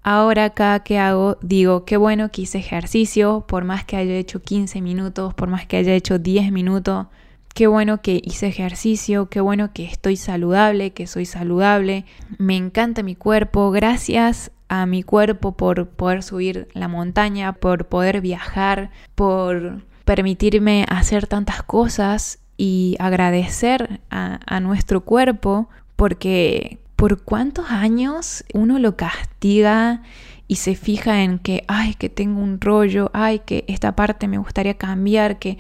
Ahora 0.04 0.52
cada 0.52 0.82
que 0.82 1.00
hago 1.00 1.38
digo, 1.42 1.86
qué 1.86 1.98
bueno 1.98 2.30
que 2.32 2.44
hice 2.44 2.60
ejercicio, 2.60 3.46
por 3.48 3.66
más 3.66 3.84
que 3.84 3.98
haya 3.98 4.14
hecho 4.14 4.42
15 4.42 4.82
minutos, 4.82 5.34
por 5.34 5.50
más 5.50 5.66
que 5.66 5.78
haya 5.78 5.94
hecho 5.96 6.20
10 6.20 6.52
minutos, 6.52 7.08
qué 7.56 7.66
bueno 7.66 8.02
que 8.04 8.22
hice 8.24 8.48
ejercicio, 8.48 9.28
qué 9.28 9.42
bueno 9.42 9.74
que 9.74 9.86
estoy 9.86 10.18
saludable, 10.18 10.92
que 10.92 11.08
soy 11.08 11.26
saludable, 11.26 12.06
me 12.38 12.56
encanta 12.56 13.02
mi 13.02 13.16
cuerpo, 13.16 13.72
gracias 13.72 14.52
a 14.72 14.86
mi 14.86 15.04
cuerpo 15.04 15.52
por 15.52 15.90
poder 15.90 16.24
subir 16.24 16.70
la 16.74 16.88
montaña, 16.88 17.52
por 17.52 17.88
poder 17.88 18.22
viajar, 18.22 18.90
por 19.16 19.82
permitirme 20.06 20.86
hacer 20.88 21.28
tantas 21.28 21.62
cosas 21.62 22.40
y 22.56 22.96
agradecer 22.98 24.00
a, 24.10 24.60
nuestro 24.62 25.02
cuerpo 25.02 25.68
porque 25.98 26.80
¿por 26.96 27.22
cuántos 27.22 27.70
años 27.70 28.46
uno 28.54 28.80
lo 28.80 28.96
castiga 28.96 30.04
y 30.48 30.56
se 30.56 30.76
fija 30.76 31.22
en 31.24 31.38
que, 31.38 31.66
ay, 31.68 31.94
que 31.96 32.08
tengo 32.08 32.40
un 32.40 32.62
rollo, 32.62 33.12
ay, 33.14 33.40
que 33.40 33.66
esta 33.68 33.94
parte 33.98 34.30
me 34.30 34.38
gustaría 34.38 34.76
cambiar, 34.76 35.38
que... 35.38 35.58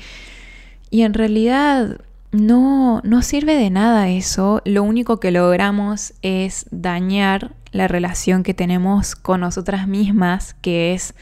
Y 0.89 1.01
en 1.01 1.13
realidad 1.13 1.99
no, 2.31 3.01
no 3.03 3.21
sirve 3.21 3.55
de 3.55 3.69
nada 3.69 4.09
eso. 4.09 4.61
Lo 4.63 4.83
único 4.83 5.19
que 5.19 5.31
logramos 5.31 6.13
es 6.21 6.65
dañar 6.71 7.55
la 7.71 7.87
relación 7.87 8.43
que 8.43 8.53
tenemos 8.53 9.15
con 9.15 9.41
nosotras 9.41 9.87
mismas, 9.87 10.53
que 10.61 10.93
es 10.93 11.13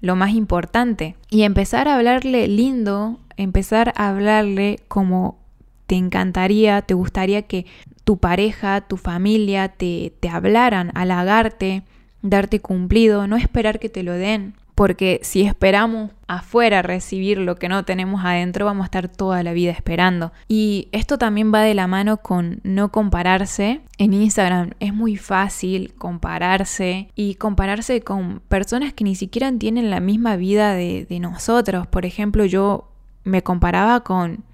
lo 0.00 0.16
más 0.16 0.30
importante. 0.32 1.16
Y 1.30 1.42
empezar 1.42 1.88
a 1.88 1.96
hablarle 1.96 2.48
lindo, 2.48 3.20
empezar 3.36 3.92
a 3.96 4.08
hablarle 4.08 4.80
como 4.88 5.38
te 5.86 5.96
encantaría, 5.96 6.82
te 6.82 6.94
gustaría 6.94 7.42
que 7.42 7.66
tu 8.04 8.18
pareja, 8.18 8.80
tu 8.80 8.96
familia 8.96 9.68
te, 9.68 10.12
te 10.20 10.28
hablaran, 10.28 10.90
halagarte, 10.94 11.84
darte 12.22 12.60
cumplido, 12.60 13.26
no 13.26 13.36
esperar 13.36 13.78
que 13.78 13.88
te 13.88 14.02
lo 14.02 14.12
den, 14.12 14.54
porque 14.74 15.20
si 15.22 15.42
esperamos 15.42 16.10
afuera 16.26 16.82
recibir 16.82 17.38
lo 17.38 17.56
que 17.56 17.68
no 17.68 17.84
tenemos 17.84 18.24
adentro, 18.24 18.64
vamos 18.64 18.84
a 18.84 18.86
estar 18.86 19.08
toda 19.08 19.42
la 19.42 19.52
vida 19.52 19.70
esperando. 19.70 20.32
Y 20.48 20.88
esto 20.92 21.18
también 21.18 21.52
va 21.52 21.60
de 21.60 21.74
la 21.74 21.86
mano 21.86 22.18
con 22.18 22.60
no 22.62 22.90
compararse. 22.90 23.82
En 23.98 24.14
Instagram 24.14 24.70
es 24.80 24.94
muy 24.94 25.16
fácil 25.16 25.94
compararse 25.94 27.10
y 27.14 27.34
compararse 27.34 28.00
con 28.00 28.40
personas 28.48 28.92
que 28.94 29.04
ni 29.04 29.14
siquiera 29.14 29.52
tienen 29.52 29.90
la 29.90 30.00
misma 30.00 30.36
vida 30.36 30.72
de, 30.74 31.04
de 31.04 31.20
nosotros. 31.20 31.86
Por 31.86 32.06
ejemplo, 32.06 32.46
yo 32.46 32.88
me 33.24 33.42
comparaba 33.42 34.00
con 34.00 34.44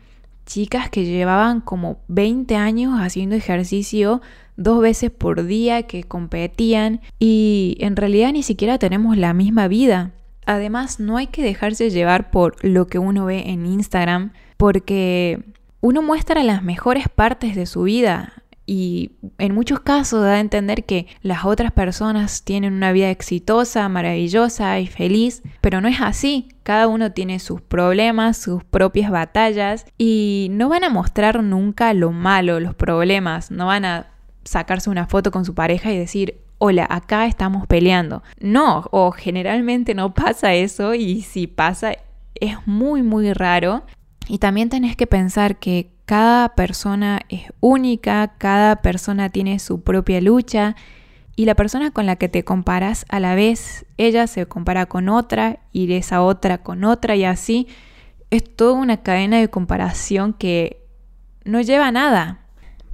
chicas 0.46 0.90
que 0.90 1.04
llevaban 1.04 1.60
como 1.60 2.00
20 2.08 2.56
años 2.56 2.98
haciendo 3.00 3.36
ejercicio 3.36 4.20
dos 4.58 4.82
veces 4.82 5.10
por 5.10 5.46
día, 5.46 5.84
que 5.84 6.02
competían 6.04 7.00
y 7.18 7.78
en 7.80 7.96
realidad 7.96 8.32
ni 8.32 8.42
siquiera 8.42 8.78
tenemos 8.78 9.16
la 9.16 9.32
misma 9.32 9.68
vida. 9.68 10.10
Además, 10.44 11.00
no 11.00 11.16
hay 11.16 11.28
que 11.28 11.42
dejarse 11.42 11.90
llevar 11.90 12.30
por 12.30 12.62
lo 12.62 12.86
que 12.86 12.98
uno 12.98 13.24
ve 13.24 13.44
en 13.50 13.64
Instagram, 13.64 14.32
porque 14.56 15.44
uno 15.80 16.02
muestra 16.02 16.42
las 16.42 16.62
mejores 16.62 17.08
partes 17.08 17.54
de 17.54 17.66
su 17.66 17.82
vida 17.84 18.42
y 18.66 19.12
en 19.38 19.54
muchos 19.54 19.80
casos 19.80 20.22
da 20.22 20.34
a 20.34 20.40
entender 20.40 20.84
que 20.84 21.06
las 21.22 21.46
otras 21.46 21.72
personas 21.72 22.42
tienen 22.44 22.74
una 22.74 22.92
vida 22.92 23.10
exitosa, 23.10 23.88
maravillosa 23.88 24.78
y 24.78 24.86
feliz, 24.86 25.42
pero 25.62 25.80
no 25.80 25.88
es 25.88 26.02
así. 26.02 26.48
Cada 26.64 26.86
uno 26.86 27.12
tiene 27.12 27.38
sus 27.38 27.62
problemas, 27.62 28.36
sus 28.36 28.64
propias 28.64 29.10
batallas 29.10 29.86
y 29.96 30.48
no 30.50 30.68
van 30.68 30.84
a 30.84 30.90
mostrar 30.90 31.42
nunca 31.42 31.94
lo 31.94 32.12
malo, 32.12 32.60
los 32.60 32.74
problemas, 32.74 33.50
no 33.50 33.66
van 33.66 33.86
a 33.86 34.17
sacarse 34.48 34.90
una 34.90 35.06
foto 35.06 35.30
con 35.30 35.44
su 35.44 35.54
pareja 35.54 35.92
y 35.92 35.98
decir, 35.98 36.40
hola, 36.58 36.86
acá 36.88 37.26
estamos 37.26 37.66
peleando. 37.66 38.22
No, 38.40 38.84
o 38.90 39.12
generalmente 39.12 39.94
no 39.94 40.14
pasa 40.14 40.54
eso 40.54 40.94
y 40.94 41.22
si 41.22 41.46
pasa 41.46 41.92
es 42.34 42.56
muy 42.66 43.02
muy 43.02 43.32
raro. 43.32 43.84
Y 44.28 44.38
también 44.38 44.68
tenés 44.68 44.96
que 44.96 45.06
pensar 45.06 45.58
que 45.58 45.90
cada 46.04 46.50
persona 46.54 47.20
es 47.28 47.44
única, 47.60 48.34
cada 48.38 48.76
persona 48.76 49.28
tiene 49.30 49.58
su 49.58 49.82
propia 49.82 50.20
lucha 50.20 50.76
y 51.36 51.44
la 51.44 51.54
persona 51.54 51.90
con 51.92 52.06
la 52.06 52.16
que 52.16 52.28
te 52.28 52.44
comparas 52.44 53.06
a 53.08 53.20
la 53.20 53.34
vez, 53.34 53.86
ella 53.96 54.26
se 54.26 54.46
compara 54.46 54.86
con 54.86 55.08
otra 55.08 55.60
y 55.72 55.92
esa 55.92 56.22
otra 56.22 56.58
con 56.58 56.84
otra 56.84 57.14
y 57.14 57.24
así 57.24 57.68
es 58.30 58.44
toda 58.56 58.72
una 58.72 58.98
cadena 58.98 59.38
de 59.38 59.48
comparación 59.48 60.32
que 60.32 60.84
no 61.44 61.60
lleva 61.60 61.86
a 61.86 61.92
nada. 61.92 62.47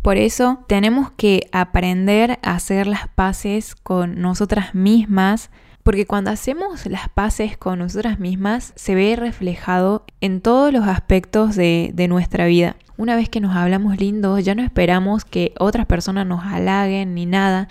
Por 0.04 0.18
eso 0.18 0.58
tenemos 0.66 1.10
que 1.12 1.48
aprender 1.50 2.38
a 2.42 2.56
hacer 2.56 2.86
las 2.86 3.08
paces 3.08 3.74
con 3.74 4.20
nosotras 4.20 4.74
mismas, 4.74 5.48
porque 5.82 6.04
cuando 6.04 6.30
hacemos 6.30 6.84
las 6.84 7.08
paces 7.08 7.56
con 7.56 7.78
nosotras 7.78 8.20
mismas 8.20 8.74
se 8.76 8.94
ve 8.94 9.16
reflejado 9.16 10.04
en 10.20 10.42
todos 10.42 10.74
los 10.74 10.86
aspectos 10.86 11.56
de, 11.56 12.06
nuestra 12.06 12.44
vida. 12.44 12.76
Una 12.98 13.16
vez 13.16 13.30
que 13.30 13.40
nos 13.40 13.56
hablamos 13.56 13.96
lindo, 13.96 14.38
ya 14.38 14.54
no 14.54 14.62
esperamos 14.62 15.24
que 15.24 15.54
otras 15.58 15.86
personas 15.86 16.26
nos 16.26 16.44
halaguen 16.44 17.14
ni 17.14 17.24
nada. 17.24 17.68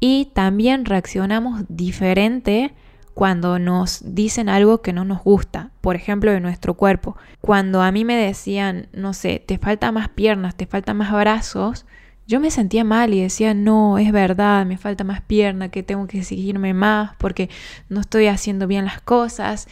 Y 0.00 0.26
también 0.34 0.84
reaccionamos 0.84 1.62
diferente 1.70 2.74
cuando 3.20 3.58
nos 3.58 4.00
dicen 4.02 4.48
algo 4.48 4.80
que 4.80 4.94
no 4.94 5.04
nos 5.04 5.22
gusta, 5.22 5.72
por 5.82 5.94
ejemplo, 5.94 6.32
de 6.32 6.40
nuestro 6.40 6.72
cuerpo. 6.72 7.18
Cuando 7.42 7.82
a 7.82 7.92
mí 7.92 8.02
me 8.02 8.16
decían, 8.16 8.88
no 8.94 9.12
sé, 9.12 9.44
te 9.46 9.58
falta 9.58 9.92
más 9.92 10.08
piernas, 10.08 10.54
te 10.54 10.64
falta 10.64 10.94
más 10.94 11.12
brazos, 11.12 11.84
yo 12.26 12.40
me 12.40 12.50
sentía 12.50 12.82
mal 12.82 13.12
y 13.12 13.20
decía, 13.20 13.52
no, 13.52 13.98
es 13.98 14.10
verdad, 14.10 14.64
me 14.64 14.78
falta 14.78 15.04
más 15.04 15.20
pierna, 15.20 15.68
que 15.68 15.82
tengo 15.82 16.06
que 16.06 16.22
seguirme 16.22 16.72
más 16.72 17.10
porque 17.18 17.50
no 17.90 18.00
estoy 18.00 18.26
haciendo 18.26 18.66
bien 18.66 18.86
las 18.86 19.02
cosas. 19.02 19.68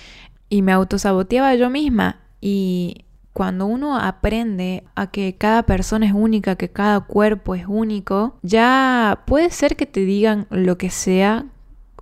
Y 0.50 0.60
me 0.60 0.72
autosaboteaba 0.72 1.54
yo 1.54 1.70
misma. 1.70 2.20
Y 2.42 3.06
cuando 3.32 3.64
uno 3.64 3.98
aprende 3.98 4.84
a 4.94 5.10
que 5.10 5.36
cada 5.38 5.62
persona 5.62 6.04
es 6.04 6.12
única, 6.12 6.56
que 6.56 6.68
cada 6.68 7.00
cuerpo 7.00 7.54
es 7.54 7.64
único, 7.66 8.36
ya 8.42 9.22
puede 9.26 9.48
ser 9.48 9.74
que 9.74 9.86
te 9.86 10.00
digan 10.00 10.46
lo 10.50 10.76
que 10.76 10.90
sea 10.90 11.46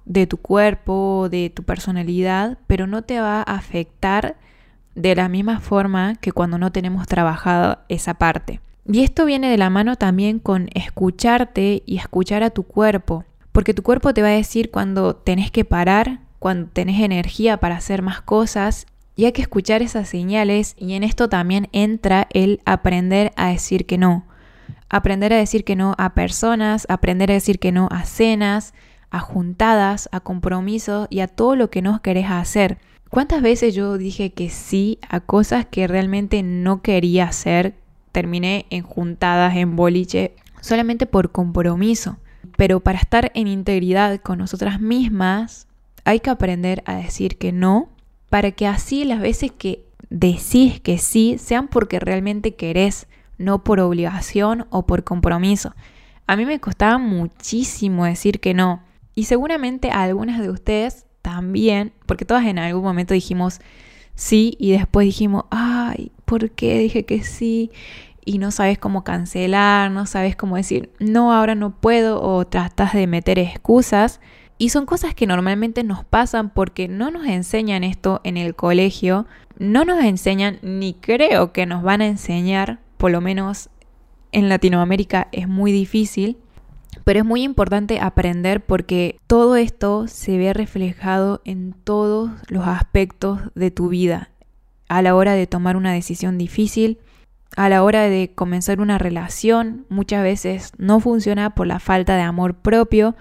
de 0.07 0.27
tu 0.27 0.39
cuerpo, 0.39 1.29
de 1.31 1.51
tu 1.51 1.65
personalidad, 1.65 2.59
pero 2.67 2.87
no 2.87 3.03
te 3.03 3.21
va 3.21 3.41
a 3.41 3.43
afectar 3.43 4.37
de 4.95 5.15
la 5.15 5.29
misma 5.29 5.61
forma 5.61 6.15
que 6.15 6.33
cuando 6.33 6.57
no 6.57 6.73
tenemos 6.73 7.07
trabajado 7.07 7.81
esa 7.89 8.15
parte. 8.15 8.61
Y 8.87 9.03
esto 9.03 9.27
viene 9.27 9.51
de 9.51 9.59
la 9.59 9.69
mano 9.69 9.97
también 9.97 10.39
con 10.39 10.71
escucharte 10.73 11.83
y 11.85 11.99
escuchar 11.99 12.43
a 12.43 12.51
tu 12.51 12.63
cuerpo, 12.63 13.25
porque 13.53 13.75
tu 13.75 13.83
cuerpo 13.83 14.15
te 14.15 14.23
va 14.23 14.29
a 14.29 14.33
decir 14.33 14.71
cuando 14.71 15.17
tenés 15.17 15.51
que 15.51 15.65
parar, 15.65 16.21
cuando 16.39 16.69
tenés 16.69 17.01
energía 17.01 17.59
para 17.59 17.77
hacer 17.77 18.01
más 18.01 18.23
cosas 18.23 18.87
y 19.17 19.25
hay 19.25 19.33
que 19.33 19.43
escuchar 19.43 19.83
esas 19.83 20.09
señales 20.09 20.77
y 20.79 20.95
en 20.95 21.03
esto 21.03 21.29
también 21.29 21.69
entra 21.73 22.29
el 22.33 22.61
aprender 22.65 23.33
a 23.37 23.49
decir 23.49 23.87
que 23.87 23.99
no. 23.99 24.25
Aprender 24.89 25.33
a 25.33 25.39
decir 25.39 25.65
que 25.65 25.75
no 25.75 25.95
a 25.99 26.15
personas, 26.15 26.87
aprender 26.89 27.33
a 27.33 27.35
decir 27.35 27.59
que 27.59 27.73
no 27.73 27.89
a 27.91 28.05
cenas, 28.05 28.73
a 29.17 29.21
juntadas, 29.21 30.11
a 30.13 30.21
compromisos 30.21 31.09
y 31.09 31.21
a 31.21 31.29
todo 31.29 31.57
lo 31.57 31.71
que 31.71 31.81
no 31.81 32.03
querés 32.03 32.27
hacer. 32.29 32.79
¿Cuántas 33.09 33.41
veces 33.41 33.75
yo 33.75 33.97
dije 33.97 34.33
que 34.33 34.51
sí 34.51 34.99
a 35.09 35.21
cosas 35.21 35.65
que 35.65 35.87
realmente 35.87 36.43
no 36.43 36.83
quería 36.83 37.25
hacer? 37.25 37.75
Terminé 38.13 38.67
en 38.69 38.83
juntadas, 38.83 39.57
en 39.57 39.75
boliche, 39.75 40.35
solamente 40.61 41.07
por 41.07 41.33
compromiso. 41.33 42.19
Pero 42.59 42.81
para 42.81 42.99
estar 42.99 43.33
en 43.35 43.49
integridad 43.49 44.21
con 44.21 44.39
nosotras 44.39 44.81
mismas, 44.81 45.67
hay 46.05 46.21
que 46.21 46.31
aprender 46.31 46.83
a 46.85 46.97
decir 46.97 47.39
que 47.39 47.53
no 47.53 47.89
para 48.29 48.51
que 48.51 48.67
así 48.67 49.05
las 49.05 49.21
veces 49.21 49.51
que 49.51 49.87
decís 50.11 50.81
que 50.81 50.99
sí 50.99 51.37
sean 51.39 51.69
porque 51.69 52.01
realmente 52.01 52.55
querés, 52.55 53.07
no 53.39 53.65
por 53.65 53.81
obligación 53.81 54.67
o 54.69 54.85
por 54.85 55.05
compromiso. 55.05 55.75
A 56.27 56.37
mí 56.37 56.45
me 56.45 56.61
costaba 56.61 56.99
muchísimo 56.99 58.05
decir 58.05 58.41
que 58.41 58.53
no. 58.53 58.83
Y 59.17 59.25
seguramente 59.25 59.91
a 59.91 60.03
algunas 60.03 60.41
de 60.41 60.51
ustedes 60.51 61.07
también, 61.23 61.93
porque 62.05 62.27
todas 62.27 62.45
en 62.45 62.59
algún 62.59 62.85
momento 62.85 63.15
dijimos 63.15 63.61
sí 64.15 64.57
y 64.61 64.73
después 64.73 65.07
dijimos, 65.07 65.47
ay, 65.51 66.13
¿por 66.27 66.51
qué 66.51 66.79
dije 66.79 67.07
que 67.07 67.25
sí? 67.25 67.73
Y 68.27 68.37
no 68.37 68.51
sabes 68.51 68.79
cómo 68.79 69.05
cancelar, 69.05 69.91
no 69.91 70.05
sabes 70.05 70.37
cómo 70.37 70.57
decir, 70.57 70.91
no, 71.01 71.33
ahora 71.33 71.55
no 71.55 71.81
puedo, 71.81 72.23
o 72.23 72.47
tratas 72.47 72.93
de 72.93 73.07
meter 73.07 73.39
excusas. 73.39 74.21
Y 74.59 74.69
son 74.69 74.85
cosas 74.85 75.15
que 75.15 75.27
normalmente 75.27 75.83
nos 75.83 76.05
pasan 76.05 76.51
porque 76.51 76.87
no 76.87 77.11
nos 77.11 77.27
enseñan 77.27 77.85
esto 77.85 78.21
en 78.23 78.37
el 78.37 78.55
colegio, 78.55 79.27
no 79.59 79.87
nos 79.87 80.05
enseñan 80.05 80.59
ni 80.61 80.93
creo 80.93 81.53
que 81.53 81.65
nos 81.65 81.83
van 81.83 82.03
a 82.03 82.07
enseñar, 82.07 82.81
por 82.99 83.11
lo 83.11 83.23
menos 83.23 83.71
en 84.33 84.51
Latinoamérica 84.51 85.29
es 85.33 85.49
muy 85.49 85.73
difícil, 85.73 86.37
pero 87.07 87.21
es 87.21 87.25
muy 87.25 87.45
importante 87.45 88.01
aprender 88.01 88.67
porque 88.67 89.21
todo 89.29 89.55
esto 89.55 90.09
se 90.09 90.39
ve 90.39 90.53
reflejado 90.53 91.41
en 91.45 91.73
todos 91.73 92.33
los 92.49 92.67
aspectos 92.67 93.39
de 93.55 93.71
tu 93.71 93.91
vida, 93.91 94.31
a 94.89 95.03
la 95.03 95.15
hora 95.15 95.35
de 95.35 95.47
tomar 95.47 95.77
una 95.77 95.93
decisión 95.93 96.37
difícil, 96.37 96.99
a 97.57 97.69
la 97.69 97.85
hora 97.85 98.03
de 98.03 98.33
comenzar 98.35 98.81
una 98.81 98.99
relación, 98.99 99.87
muchas 99.89 100.25
veces 100.25 100.73
no 100.79 100.99
funciona 100.99 101.55
por 101.55 101.69
la 101.69 101.79
falta 101.79 102.17
de 102.17 102.23
amor 102.23 102.57
propio, 102.57 103.15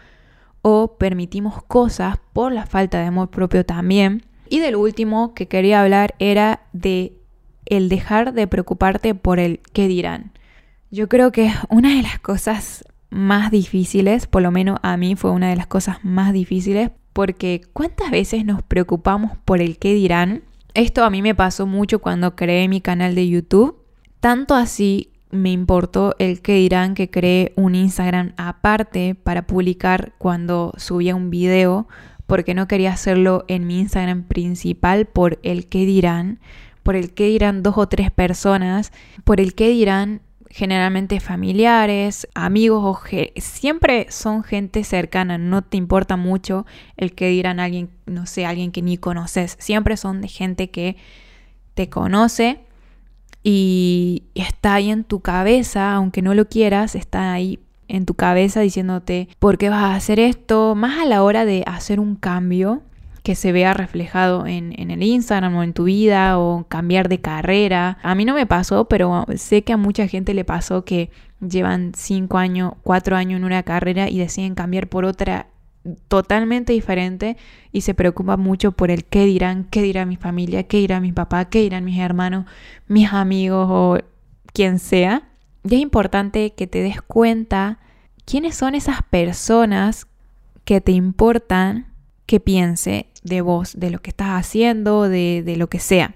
o 0.64 0.98
permitimos 0.98 1.62
cosas 1.62 2.18
por 2.34 2.54
la 2.54 2.66
falta 2.66 2.98
de 2.98 3.06
amor 3.06 3.30
propio 3.30 3.68
también. 3.68 4.24
Y 4.50 4.62
del 4.62 4.78
último 4.78 5.36
que 5.36 5.48
quería 5.48 5.84
hablar 5.84 6.16
era 6.18 6.62
de 6.74 7.20
el 7.68 7.90
dejar 7.90 8.34
de 8.34 8.48
preocuparte 8.48 9.14
por 9.14 9.38
el 9.38 9.60
qué 9.74 9.88
dirán. 9.88 10.32
Yo 10.90 11.08
creo 11.08 11.32
que 11.32 11.54
una 11.70 11.96
de 11.96 12.02
las 12.02 12.18
cosas 12.18 12.84
más 13.16 13.50
difíciles, 13.50 14.28
por 14.28 14.42
lo 14.42 14.52
menos 14.52 14.78
a 14.84 14.98
mí 14.98 15.16
fue 15.16 15.32
una 15.32 15.50
de 15.50 15.56
las 15.56 15.68
cosas 15.68 16.04
más 16.04 16.34
difíciles, 16.34 16.92
porque 17.14 17.62
¿cuántas 17.74 18.12
veces 18.12 18.46
nos 18.46 18.62
preocupamos 18.62 19.32
por 19.46 19.62
el 19.62 19.78
qué 19.78 19.94
dirán? 19.94 20.44
Esto 20.74 21.06
a 21.06 21.10
mí 21.10 21.22
me 21.22 21.34
pasó 21.34 21.66
mucho 21.66 22.00
cuando 22.00 22.36
creé 22.36 22.68
mi 22.68 22.82
canal 22.82 23.16
de 23.16 23.30
YouTube, 23.30 23.78
tanto 24.20 24.54
así 24.54 25.12
me 25.32 25.52
importó 25.52 26.16
el 26.20 26.42
que 26.42 26.56
dirán 26.56 26.94
que 26.94 27.10
creé 27.10 27.54
un 27.56 27.76
Instagram 27.76 28.34
aparte 28.38 29.16
para 29.16 29.48
publicar 29.48 30.14
cuando 30.18 30.74
subía 30.78 31.16
un 31.16 31.30
video 31.30 31.88
porque 32.28 32.54
no 32.54 32.68
quería 32.68 32.94
hacerlo 32.94 33.46
en 33.48 33.68
mi 33.68 33.80
Instagram 33.80 34.24
principal 34.24 35.06
por 35.06 35.40
el 35.44 35.68
que 35.68 35.86
dirán, 35.86 36.40
por 36.84 36.96
el 36.96 37.14
que 37.14 37.28
dirán 37.28 37.64
dos 37.64 37.78
o 37.78 37.88
tres 37.88 38.12
personas, 38.12 38.92
por 39.24 39.40
el 39.40 39.54
que 39.56 39.70
dirán 39.70 40.22
generalmente 40.56 41.20
familiares, 41.20 42.30
amigos 42.34 42.82
o 42.82 43.02
siempre 43.42 44.08
son 44.10 44.42
gente 44.42 44.86
cercana, 44.86 45.38
no 45.38 45.64
te 45.64 45.76
importa 45.76 46.16
mucho 46.16 46.66
el 46.96 47.14
que 47.14 47.28
dirán 47.28 47.60
alguien, 47.60 47.90
no 48.06 48.26
sé, 48.26 48.46
alguien 48.46 48.72
que 48.72 48.82
ni 48.82 48.98
conoces, 48.98 49.58
siempre 49.60 49.98
son 49.98 50.22
de 50.22 50.30
gente 50.30 50.70
que 50.70 50.96
te 51.74 51.90
conoce 51.90 52.62
y 53.44 54.24
está 54.34 54.76
ahí 54.76 54.92
en 54.92 55.04
tu 55.04 55.20
cabeza, 55.20 55.94
aunque 55.94 56.22
no 56.22 56.34
lo 56.34 56.48
quieras, 56.48 56.96
está 56.96 57.34
ahí 57.34 57.60
en 57.90 58.06
tu 58.06 58.14
cabeza 58.14 58.62
diciéndote 58.62 59.28
por 59.40 59.58
qué 59.58 59.68
vas 59.68 59.84
a 59.84 59.96
hacer 59.96 60.22
esto, 60.22 60.74
más 60.74 61.00
a 61.00 61.06
la 61.06 61.22
hora 61.22 61.44
de 61.44 61.66
hacer 61.68 62.00
un 62.00 62.16
cambio 62.16 62.82
que 63.26 63.34
se 63.34 63.52
vea 63.52 63.74
reflejado 63.74 64.46
en, 64.46 64.72
el 64.78 65.02
Instagram 65.02 65.56
o 65.56 65.64
en 65.64 65.74
tu 65.74 65.86
vida 65.86 66.38
o 66.38 66.68
cambiar 66.68 67.10
de 67.10 67.22
carrera. 67.22 67.98
A 68.04 68.14
mí 68.14 68.24
no 68.24 68.36
me 68.36 68.46
pasó, 68.46 68.86
pero 68.86 69.26
sé 69.36 69.64
que 69.64 69.74
a 69.74 69.78
mucha 69.78 70.08
gente 70.08 70.36
le 70.36 70.46
pasó 70.46 70.86
que 70.86 71.10
llevan 71.42 71.94
cinco 71.96 72.38
años, 72.38 72.74
cuatro 72.84 73.16
años 73.16 73.40
en 73.40 73.44
una 73.44 73.64
carrera 73.64 74.12
y 74.12 74.20
deciden 74.20 74.54
cambiar 74.54 74.90
por 74.90 75.06
otra 75.06 75.48
totalmente 76.08 76.72
diferente 76.72 77.36
y 77.72 77.82
se 77.82 77.96
preocupa 77.96 78.38
mucho 78.38 78.74
por 78.74 78.92
el 78.92 79.06
qué 79.06 79.26
dirán, 79.26 79.64
qué 79.72 79.82
dirá 79.82 80.06
mi 80.06 80.18
familia, 80.18 80.62
qué 80.62 80.78
dirá 80.78 81.00
mi 81.00 81.12
papá, 81.12 81.46
qué 81.46 81.62
dirán 81.62 81.84
mis 81.84 81.98
hermanos, 81.98 82.46
mis 82.88 83.12
amigos 83.12 83.68
o 83.72 83.98
quien 84.54 84.78
sea. 84.78 85.24
Y 85.68 85.74
es 85.74 85.82
importante 85.82 86.54
que 86.54 86.68
te 86.68 86.84
des 86.84 87.02
cuenta 87.02 87.80
quiénes 88.24 88.54
son 88.54 88.76
esas 88.76 89.02
personas 89.02 90.06
que 90.64 90.80
te 90.80 90.92
importan 90.92 91.88
que 92.28 92.40
piense 92.40 93.08
de 93.26 93.42
vos, 93.42 93.74
de 93.78 93.90
lo 93.90 94.00
que 94.00 94.12
estás 94.12 94.30
haciendo, 94.30 95.10
de, 95.10 95.44
de 95.44 95.58
lo 95.58 95.68
que 95.68 95.80
sea. 95.80 96.16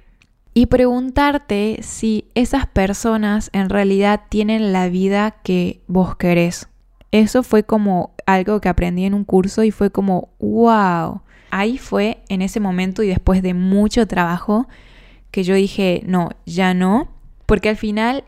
Y 0.54 0.68
preguntarte 0.68 1.80
si 1.82 2.25
esas 2.36 2.68
personas 2.68 3.50
en 3.51 3.70
realidad 3.70 4.22
tienen 4.30 4.72
la 4.72 4.88
vida 4.89 5.32
que 5.44 5.82
vos 5.88 6.16
querés. 6.16 6.70
Eso 7.12 7.44
fue 7.44 7.63
como 7.63 8.13
algo 8.25 8.62
que 8.62 8.70
aprendí 8.70 9.06
en 9.06 9.13
un 9.13 9.24
curso 9.24 9.63
y 9.63 9.72
fue 9.72 9.92
como, 9.92 10.30
wow. 10.39 11.22
Ahí 11.51 11.78
fue 11.80 12.24
en 12.30 12.42
ese 12.44 12.60
momento 12.60 13.01
y 13.01 13.08
después 13.08 13.42
de 13.42 13.56
mucho 13.56 14.08
trabajo 14.08 14.68
que 15.32 15.44
yo 15.44 15.56
dije, 15.56 16.04
no, 16.06 16.30
ya 16.46 16.74
no, 16.74 17.10
porque 17.46 17.70
al 17.70 17.78
final 17.78 18.24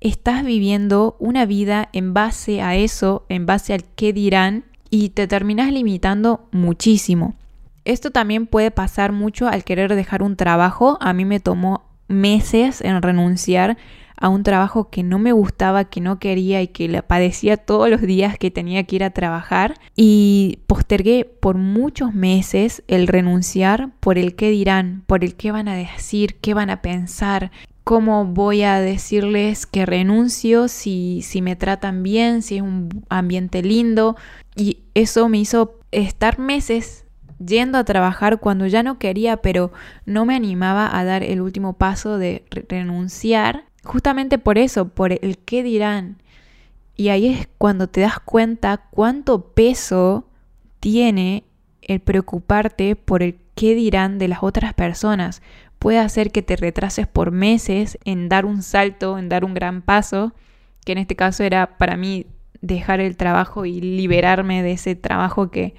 estás 0.00 0.44
viviendo 0.44 1.16
una 1.20 1.46
vida 1.46 1.88
en 1.92 2.14
base 2.14 2.62
a 2.62 2.74
eso, 2.74 3.24
en 3.28 3.46
base 3.46 3.74
al 3.74 3.84
qué 3.84 4.12
dirán, 4.12 4.64
y 4.90 5.10
te 5.10 5.28
terminas 5.28 5.72
limitando 5.72 6.48
muchísimo. 6.50 7.36
Esto 7.84 8.10
también 8.10 8.46
puede 8.46 8.70
pasar 8.70 9.12
mucho 9.12 9.48
al 9.48 9.64
querer 9.64 9.94
dejar 9.94 10.22
un 10.22 10.36
trabajo. 10.36 10.98
A 11.00 11.12
mí 11.12 11.24
me 11.24 11.40
tomó 11.40 11.84
meses 12.08 12.80
en 12.80 13.00
renunciar 13.00 13.76
a 14.20 14.28
un 14.28 14.42
trabajo 14.42 14.90
que 14.90 15.02
no 15.02 15.18
me 15.18 15.32
gustaba, 15.32 15.86
que 15.86 16.02
no 16.02 16.18
quería 16.18 16.60
y 16.60 16.68
que 16.68 17.02
padecía 17.02 17.56
todos 17.56 17.88
los 17.88 18.02
días 18.02 18.36
que 18.38 18.50
tenía 18.50 18.84
que 18.84 18.96
ir 18.96 19.04
a 19.04 19.10
trabajar. 19.10 19.74
Y 19.96 20.58
postergué 20.66 21.24
por 21.24 21.56
muchos 21.56 22.12
meses 22.12 22.82
el 22.86 23.06
renunciar 23.06 23.90
por 24.00 24.18
el 24.18 24.36
qué 24.36 24.50
dirán, 24.50 25.02
por 25.06 25.24
el 25.24 25.34
qué 25.34 25.52
van 25.52 25.68
a 25.68 25.74
decir, 25.74 26.36
qué 26.42 26.52
van 26.52 26.68
a 26.68 26.82
pensar, 26.82 27.50
cómo 27.82 28.26
voy 28.26 28.62
a 28.62 28.78
decirles 28.78 29.64
que 29.64 29.86
renuncio 29.86 30.68
si, 30.68 31.22
si 31.22 31.40
me 31.40 31.56
tratan 31.56 32.02
bien, 32.02 32.42
si 32.42 32.56
es 32.56 32.62
un 32.62 33.04
ambiente 33.08 33.62
lindo. 33.62 34.16
Y 34.54 34.80
eso 34.92 35.30
me 35.30 35.38
hizo 35.38 35.80
estar 35.92 36.38
meses 36.38 37.06
yendo 37.44 37.78
a 37.78 37.84
trabajar 37.84 38.38
cuando 38.38 38.66
ya 38.66 38.82
no 38.82 38.98
quería, 38.98 39.38
pero 39.38 39.72
no 40.04 40.24
me 40.26 40.36
animaba 40.36 40.96
a 40.96 41.04
dar 41.04 41.22
el 41.22 41.40
último 41.40 41.72
paso 41.72 42.18
de 42.18 42.44
renunciar, 42.68 43.64
justamente 43.82 44.38
por 44.38 44.58
eso, 44.58 44.88
por 44.88 45.12
el 45.12 45.38
qué 45.38 45.62
dirán. 45.62 46.18
Y 46.96 47.08
ahí 47.08 47.28
es 47.28 47.48
cuando 47.58 47.88
te 47.88 48.02
das 48.02 48.20
cuenta 48.20 48.82
cuánto 48.90 49.52
peso 49.52 50.26
tiene 50.80 51.44
el 51.82 52.00
preocuparte 52.00 52.94
por 52.94 53.22
el 53.22 53.38
qué 53.54 53.74
dirán 53.74 54.18
de 54.18 54.28
las 54.28 54.42
otras 54.42 54.74
personas, 54.74 55.42
puede 55.78 55.98
hacer 55.98 56.30
que 56.30 56.42
te 56.42 56.56
retrases 56.56 57.06
por 57.06 57.30
meses 57.30 57.98
en 58.04 58.28
dar 58.28 58.44
un 58.44 58.62
salto, 58.62 59.18
en 59.18 59.28
dar 59.28 59.44
un 59.44 59.54
gran 59.54 59.82
paso, 59.82 60.34
que 60.84 60.92
en 60.92 60.98
este 60.98 61.16
caso 61.16 61.42
era 61.42 61.78
para 61.78 61.96
mí 61.96 62.26
dejar 62.60 63.00
el 63.00 63.16
trabajo 63.16 63.64
y 63.64 63.80
liberarme 63.80 64.62
de 64.62 64.72
ese 64.72 64.94
trabajo 64.94 65.50
que, 65.50 65.74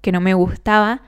que 0.00 0.12
no 0.12 0.20
me 0.20 0.34
gustaba, 0.34 1.02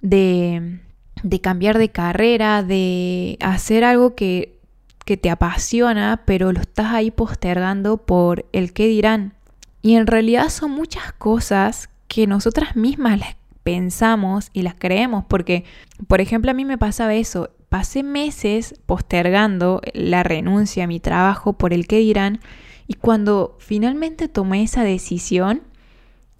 de, 0.00 0.80
de, 1.22 1.40
cambiar 1.40 1.78
de 1.78 1.90
carrera, 1.90 2.62
de 2.62 3.38
hacer 3.40 3.84
algo 3.84 4.14
que, 4.14 4.58
que 5.04 5.16
te 5.16 5.30
apasiona, 5.30 6.22
pero 6.26 6.52
lo 6.52 6.60
estás 6.60 6.92
ahí 6.92 7.10
postergando 7.10 7.98
por 7.98 8.46
el 8.52 8.72
qué 8.72 8.86
dirán. 8.86 9.34
Y 9.82 9.94
en 9.94 10.06
realidad 10.06 10.48
son 10.48 10.72
muchas 10.72 11.12
cosas 11.12 11.88
que 12.08 12.26
nosotras 12.26 12.76
mismas 12.76 13.18
las 13.18 13.36
pensamos 13.62 14.50
y 14.52 14.62
las 14.62 14.74
creemos, 14.74 15.24
porque, 15.26 15.64
por 16.06 16.20
ejemplo, 16.20 16.50
a 16.50 16.54
mí 16.54 16.64
me 16.64 16.78
pasaba 16.78 17.14
eso, 17.14 17.50
pasé 17.68 18.02
meses 18.02 18.74
postergando 18.86 19.80
la 19.92 20.22
renuncia 20.22 20.84
a 20.84 20.86
mi 20.86 21.00
trabajo 21.00 21.54
por 21.54 21.72
el 21.72 21.86
que 21.86 21.98
dirán, 21.98 22.40
y 22.86 22.94
cuando 22.94 23.56
finalmente 23.58 24.28
tomé 24.28 24.62
esa 24.62 24.84
decisión 24.84 25.62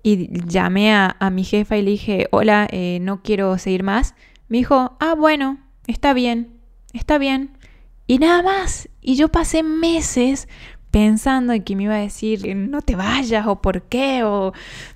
y 0.06 0.30
llamé 0.46 0.94
a, 0.94 1.16
mi 1.32 1.42
jefa 1.42 1.76
y 1.76 1.82
le 1.82 1.90
dije, 1.90 2.28
hola, 2.30 2.68
eh, 2.70 3.00
no 3.00 3.22
quiero 3.22 3.58
seguir 3.58 3.82
más, 3.82 4.14
me 4.46 4.58
dijo, 4.58 4.96
ah, 5.00 5.16
bueno, 5.18 5.58
está 5.88 6.14
bien, 6.14 6.60
está 6.92 7.18
bien. 7.18 7.50
Y 8.06 8.18
nada 8.18 8.40
más. 8.44 8.88
Y 9.00 9.16
yo 9.16 9.30
pasé 9.30 9.64
meses 9.64 10.46
pensando 10.92 11.54
en 11.54 11.64
que 11.64 11.74
me 11.74 11.82
iba 11.82 11.96
a 11.96 11.98
decir 11.98 12.54
no 12.54 12.82
te 12.82 12.94
vayas 12.94 13.48
o 13.48 13.60
por 13.60 13.82
qué 13.82 14.22
o 14.22 14.52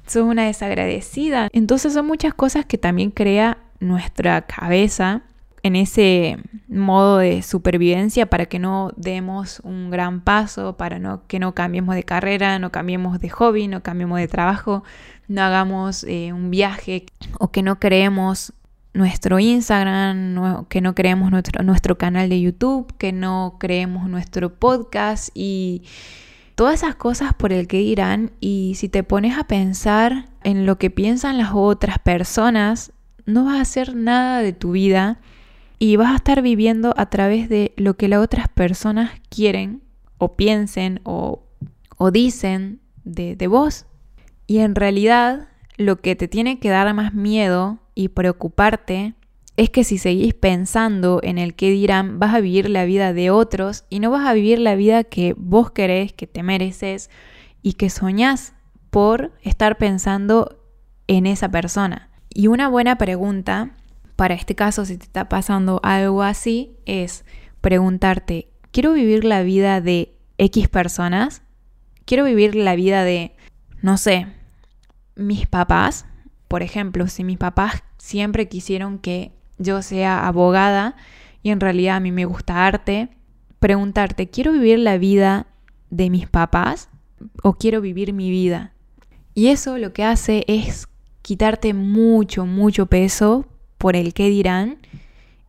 sos 0.07 0.23
una 0.23 0.45
desagradecida. 0.45 1.49
Entonces 1.53 1.93
son 1.93 2.07
muchas 2.07 2.33
cosas 2.33 2.65
que 2.65 2.79
también 2.79 3.11
crea 3.11 3.59
nuestra 3.81 4.43
cabeza 4.43 5.23
en 5.63 5.77
ese 5.77 6.39
modo 6.69 7.19
de 7.19 7.43
supervivencia 7.43 8.27
para 8.27 8.47
que 8.47 8.59
no 8.59 8.93
demos 8.97 9.61
un 9.61 9.91
gran 9.91 10.23
paso, 10.23 10.77
para 10.77 10.99
no, 10.99 11.27
que 11.27 11.39
no 11.39 11.55
cambiemos 11.55 11.95
de 11.95 12.05
carrera, 12.05 12.59
no 12.59 12.71
cambiemos 12.73 13.21
de 13.21 13.29
hobby, 13.29 13.69
no 13.69 13.83
cambiemos 13.83 14.19
de 14.19 14.29
trabajo, 14.29 14.85
no 15.29 15.43
hagamos 15.43 16.05
eh, 16.05 16.33
un 16.33 16.51
viaje 16.51 17.07
o 17.39 17.51
que 17.51 17.63
no 17.63 17.79
creemos 17.79 18.53
nuestro 18.93 19.39
Instagram, 19.39 20.67
que 20.69 20.81
no 20.81 20.95
creemos 20.95 21.31
nuestro, 21.31 21.63
nuestro 21.63 21.97
canal 21.97 22.29
de 22.29 22.41
YouTube, 22.41 22.93
que 22.99 23.13
no 23.13 23.57
creemos 23.61 24.09
nuestro 24.09 24.55
podcast 24.55 25.31
y 25.35 25.83
todas 26.57 26.83
esas 26.83 26.97
cosas 26.97 27.35
por 27.35 27.53
el 27.53 27.69
que 27.69 27.79
dirán. 27.79 28.33
Y 28.41 28.75
si 28.77 28.89
te 28.89 29.05
pones 29.05 29.39
a 29.39 29.45
pensar 29.45 30.29
en 30.43 30.67
lo 30.67 30.79
que 30.79 30.91
piensan 30.91 31.39
las 31.39 31.51
otras 31.55 31.99
personas, 31.99 32.93
no 33.27 33.45
vas 33.45 33.59
a 33.59 33.63
hacer 33.63 33.95
nada 33.95 34.41
de 34.41 34.53
tu 34.53 34.73
vida 34.73 35.21
y 35.83 35.97
vas 35.97 36.13
a 36.13 36.17
estar 36.17 36.43
viviendo 36.43 36.93
a 36.99 37.09
través 37.09 37.49
de 37.49 37.73
lo 37.77 37.97
que 37.97 38.07
las 38.07 38.21
otras 38.21 38.49
personas 38.49 39.13
quieren 39.31 39.83
o 40.19 40.37
piensen 40.37 41.01
o, 41.05 41.43
o 41.97 42.11
dicen 42.11 42.81
de, 43.05 43.35
de 43.35 43.47
vos. 43.47 43.87
Y 44.47 44.59
en 44.59 44.75
realidad 44.75 45.49
lo 45.79 46.03
que 46.03 46.15
te 46.17 46.29
tiene 46.29 46.59
que 46.59 46.69
dar 46.69 46.93
más 46.93 47.15
miedo 47.15 47.79
y 47.95 48.09
preocuparte 48.09 49.15
es 49.57 49.71
que 49.71 49.83
si 49.83 49.97
seguís 49.97 50.35
pensando 50.35 51.21
en 51.23 51.39
el 51.39 51.55
que 51.55 51.71
dirán, 51.71 52.19
vas 52.19 52.35
a 52.35 52.41
vivir 52.41 52.69
la 52.69 52.85
vida 52.85 53.15
de 53.15 53.31
otros 53.31 53.85
y 53.89 54.01
no 54.01 54.11
vas 54.11 54.27
a 54.27 54.35
vivir 54.35 54.59
la 54.59 54.75
vida 54.75 55.03
que 55.03 55.35
vos 55.39 55.71
querés, 55.71 56.13
que 56.13 56.27
te 56.27 56.43
mereces 56.43 57.09
y 57.63 57.73
que 57.73 57.89
soñás 57.89 58.53
por 58.91 59.33
estar 59.41 59.79
pensando 59.79 60.59
en 61.07 61.25
esa 61.25 61.51
persona. 61.51 62.11
Y 62.29 62.49
una 62.49 62.69
buena 62.69 62.99
pregunta 62.99 63.77
para 64.21 64.35
este 64.35 64.55
caso, 64.55 64.85
si 64.85 64.99
te 64.99 65.05
está 65.05 65.31
pasando 65.31 65.81
algo 65.83 66.23
así, 66.23 66.77
es 66.85 67.25
preguntarte, 67.63 68.51
¿quiero 68.71 68.93
vivir 68.93 69.25
la 69.25 69.43
vida 69.43 69.81
de 69.81 70.15
X 70.37 70.69
personas? 70.69 71.41
¿Quiero 72.05 72.25
vivir 72.25 72.55
la 72.55 72.77
vida 72.77 73.03
de, 73.03 73.35
no 73.81 73.97
sé, 73.97 74.27
mis 75.17 75.47
papás? 75.47 76.05
Por 76.49 76.63
ejemplo, 76.63 77.09
si 77.09 77.25
mis 77.25 77.39
papás 77.39 77.83
siempre 77.97 78.47
quisieron 78.47 78.99
que 78.99 79.33
yo 79.57 79.81
sea 79.81 80.27
abogada 80.27 80.97
y 81.43 81.49
en 81.49 81.61
realidad 81.61 81.97
a 81.97 82.01
mí 82.01 82.13
me 82.13 82.27
gusta 82.27 82.67
arte, 82.67 83.09
preguntarte, 83.59 84.29
¿quiero 84.29 84.53
vivir 84.53 84.81
la 84.81 84.99
vida 84.99 85.47
de 85.89 86.11
mis 86.11 86.29
papás 86.29 86.91
o 87.43 87.55
quiero 87.55 87.81
vivir 87.81 88.13
mi 88.13 88.31
vida? 88.31 88.75
Y 89.33 89.47
eso 89.47 89.79
lo 89.79 89.95
que 89.95 90.05
hace 90.05 90.45
es 90.47 90.89
quitarte 91.23 91.73
mucho, 91.73 92.45
mucho 92.45 92.85
peso 92.85 93.47
por 93.81 93.97
el 93.97 94.13
qué 94.13 94.29
dirán 94.29 94.77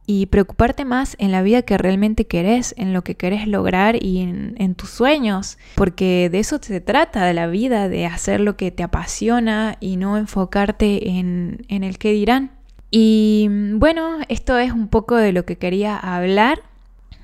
y 0.08 0.28
preocuparte 0.28 0.86
más 0.86 1.17
en 1.20 1.34
la 1.34 1.41
vida 1.41 1.63
que 1.63 1.78
realmente 1.78 2.26
querés, 2.26 2.74
en 2.78 2.94
lo 2.94 3.04
que 3.04 3.15
querés 3.15 3.46
lograr 3.46 4.02
y 4.02 4.20
en, 4.20 4.76
tus 4.76 4.89
sueños, 4.89 5.58
porque 5.76 6.30
de 6.32 6.39
eso 6.39 6.58
se 6.62 6.80
trata 6.80 7.26
de 7.26 7.34
la 7.34 7.48
vida, 7.48 7.89
de 7.89 8.06
hacer 8.06 8.39
lo 8.39 8.56
que 8.56 8.72
te 8.72 8.84
apasiona 8.84 9.76
y 9.82 9.98
no 9.98 10.17
enfocarte 10.17 11.10
en, 11.10 11.65
en 11.67 11.84
el 11.84 11.98
que 11.98 12.13
dirán. 12.13 12.52
Y 12.89 13.50
bueno, 13.74 14.20
esto 14.30 14.58
es 14.58 14.72
un 14.72 14.88
poco 14.88 15.17
de 15.17 15.34
lo 15.34 15.44
que 15.44 15.58
quería 15.58 15.98
hablar, 15.98 16.62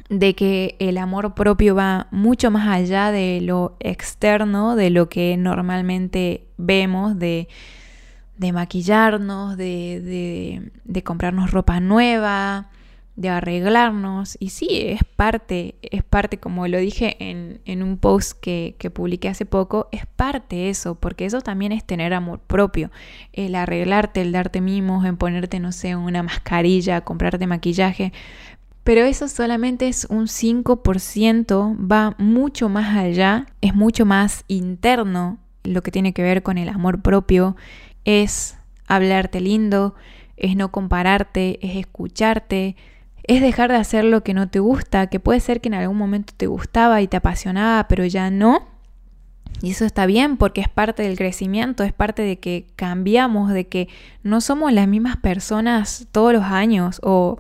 de 0.10 0.36
que 0.36 0.76
el 0.80 0.98
amor 0.98 1.36
propio 1.36 1.74
va 1.74 2.08
mucho 2.12 2.52
más 2.52 2.67
allá 2.67 3.12
de 3.12 3.39
lo 3.41 3.78
externo, 3.80 4.76
de 4.76 4.89
lo 4.89 5.08
que 5.08 5.38
normalmente 5.38 6.48
vemos, 6.58 7.17
de 7.17 7.48
de 8.38 8.52
maquillarnos, 8.54 9.58
de, 9.58 10.71
de, 10.84 11.04
comprarnos 11.04 11.52
ropa 11.52 11.80
nueva, 11.80 12.69
de 13.15 13.30
arreglarnos. 13.30 14.38
Y 14.39 14.50
sí, 14.50 14.67
es 14.71 15.02
parte, 15.15 15.76
es 15.82 16.04
parte, 16.04 16.38
como 16.38 16.67
lo 16.67 16.78
dije 16.78 17.17
en, 17.19 17.62
en 17.65 17.82
un 17.82 17.97
post 17.97 18.39
que, 18.39 18.76
que, 18.78 18.91
publiqué 18.91 19.30
hace 19.30 19.45
poco, 19.45 19.89
es 19.91 20.06
parte 20.06 20.69
eso, 20.69 20.95
porque 20.95 21.26
eso 21.26 21.41
también 21.41 21.71
es 21.71 21.84
tener 21.84 22.13
amor 22.13 22.39
propio. 22.39 22.91
El 23.34 23.56
arreglarte, 23.56 24.21
el 24.21 24.32
darte 24.32 24.62
mimos, 24.62 25.06
en 25.06 25.17
ponerte, 25.17 25.60
no 25.60 25.71
sé, 25.71 25.95
una 25.95 26.21
mascarilla, 26.21 27.02
comprarte 27.02 27.47
maquillaje. 27.47 28.13
Pero 28.84 29.02
eso 29.02 29.28
solamente 29.28 29.89
es 29.89 30.06
un 30.10 30.28
5%, 30.28 31.91
va 31.91 32.15
mucho 32.17 32.69
más 32.69 32.95
allá, 32.95 33.47
es 33.60 33.76
mucho 33.76 34.06
más 34.06 34.45
interno 34.47 35.39
lo 35.63 35.84
que 35.84 35.91
tiene 35.91 36.13
que 36.13 36.23
ver 36.23 36.43
con 36.43 36.58
el 36.58 36.69
amor 36.69 37.02
propio 37.02 37.58
es 38.08 38.58
hablarte 38.88 39.41
lindo, 39.41 39.93
es 40.38 40.56
no 40.56 40.72
compararte, 40.72 41.60
es 41.62 41.76
escucharte, 41.76 42.78
es 43.24 43.41
dejar 43.41 43.70
de 43.70 43.76
hacer 43.76 44.06
lo 44.06 44.24
que 44.24 44.34
no 44.34 44.48
te 44.48 44.60
gusta, 44.60 45.08
que 45.08 45.20
puede 45.20 45.41
ser 45.41 45.60
que 45.60 45.67
en 45.67 45.74
algún 45.74 45.98
momento 45.98 46.34
te 46.36 46.48
gustaba 46.48 47.02
y 47.02 47.08
te 47.10 47.17
apasionaba, 47.17 47.86
pero 47.89 48.06
ya 48.06 48.32
no. 48.32 48.65
Y 49.62 49.72
eso 49.72 49.84
está 49.84 50.06
bien 50.06 50.38
porque 50.38 50.62
es 50.62 50.70
parte 50.70 51.04
del 51.04 51.17
crecimiento, 51.17 51.84
es 51.84 51.91
parte 51.91 52.22
de 52.22 52.39
que 52.39 52.67
cambiamos, 52.78 53.52
de 53.52 53.67
que 53.67 53.89
no 54.24 54.39
somos 54.39 54.72
las 54.72 54.88
mismas 54.88 55.17
personas 55.17 56.08
todos 56.13 56.32
los 56.32 56.43
años 56.43 57.02
o 57.04 57.39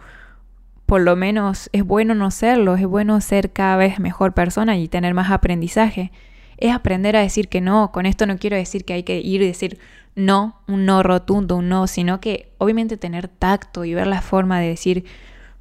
por 0.85 0.99
lo 0.99 1.15
menos 1.15 1.69
es 1.71 1.85
bueno 1.85 2.13
no 2.13 2.29
serlo, 2.29 2.75
es 2.75 2.85
bueno 2.85 3.21
ser 3.21 3.53
cada 3.53 3.77
vez 3.77 3.99
mejor 3.99 4.33
persona 4.33 4.77
y 4.77 4.89
tener 4.89 5.13
más 5.13 5.31
aprendizaje. 5.31 6.11
Es 6.57 6.73
aprender 6.73 7.15
a 7.15 7.21
decir 7.21 7.47
que 7.49 7.61
no, 7.61 7.91
con 7.91 8.05
esto 8.05 8.25
no 8.25 8.37
quiero 8.37 8.55
decir 8.55 8.85
que 8.85 8.93
hay 8.93 9.03
que 9.03 9.19
ir 9.19 9.41
y 9.41 9.47
decir 9.47 9.79
no, 10.15 10.59
un 10.67 10.85
no 10.85 11.03
rotundo, 11.03 11.57
un 11.57 11.69
no, 11.69 11.85
sino 11.87 12.19
que 12.19 12.51
obviamente 12.57 12.97
tener 12.97 13.27
tacto 13.27 13.85
y 13.85 13.93
ver 13.93 14.07
la 14.07 14.21
forma 14.21 14.59
de 14.59 14.69
decir, 14.69 15.05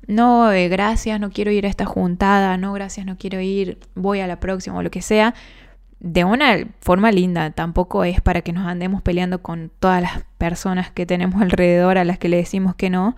no, 0.06 0.50
eh, 0.52 0.68
gracias, 0.68 1.20
no 1.20 1.30
quiero 1.30 1.50
ir 1.50 1.66
a 1.66 1.68
esta 1.68 1.84
juntada, 1.84 2.56
no, 2.56 2.72
gracias, 2.72 3.04
no 3.04 3.18
quiero 3.18 3.40
ir, 3.40 3.78
voy 3.94 4.20
a 4.20 4.26
la 4.26 4.40
próxima 4.40 4.78
o 4.78 4.82
lo 4.82 4.90
que 4.90 5.02
sea, 5.02 5.34
de 6.00 6.24
una 6.24 6.68
forma 6.80 7.10
linda, 7.10 7.50
tampoco 7.50 8.04
es 8.04 8.20
para 8.20 8.42
que 8.42 8.52
nos 8.52 8.66
andemos 8.66 9.02
peleando 9.02 9.42
con 9.42 9.70
todas 9.78 10.00
las 10.00 10.24
personas 10.38 10.90
que 10.90 11.06
tenemos 11.06 11.42
alrededor 11.42 11.98
a 11.98 12.04
las 12.04 12.18
que 12.18 12.28
le 12.28 12.38
decimos 12.38 12.74
que 12.74 12.88
no, 12.88 13.16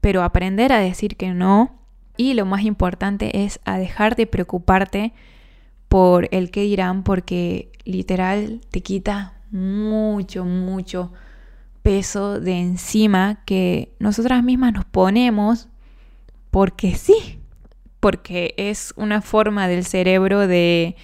pero 0.00 0.22
aprender 0.22 0.72
a 0.72 0.78
decir 0.78 1.16
que 1.16 1.30
no 1.30 1.74
y 2.16 2.34
lo 2.34 2.46
más 2.46 2.62
importante 2.62 3.44
es 3.44 3.60
a 3.64 3.78
dejar 3.78 4.16
de 4.16 4.26
preocuparte 4.26 5.12
por 5.90 6.28
el 6.30 6.52
que 6.52 6.62
dirán 6.62 7.02
porque 7.02 7.72
literal 7.84 8.60
te 8.70 8.80
quita 8.80 9.34
mucho, 9.50 10.44
mucho 10.44 11.12
peso 11.82 12.38
de 12.38 12.60
encima 12.60 13.42
que 13.44 13.92
nosotras 13.98 14.44
mismas 14.44 14.72
nos 14.72 14.84
ponemos 14.84 15.66
porque 16.52 16.94
sí, 16.94 17.40
porque 17.98 18.54
es 18.56 18.94
una 18.96 19.20
forma 19.20 19.66
del 19.66 19.84
cerebro 19.84 20.46
de, 20.46 20.94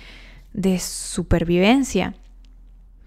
de 0.53 0.79
supervivencia. 0.79 2.15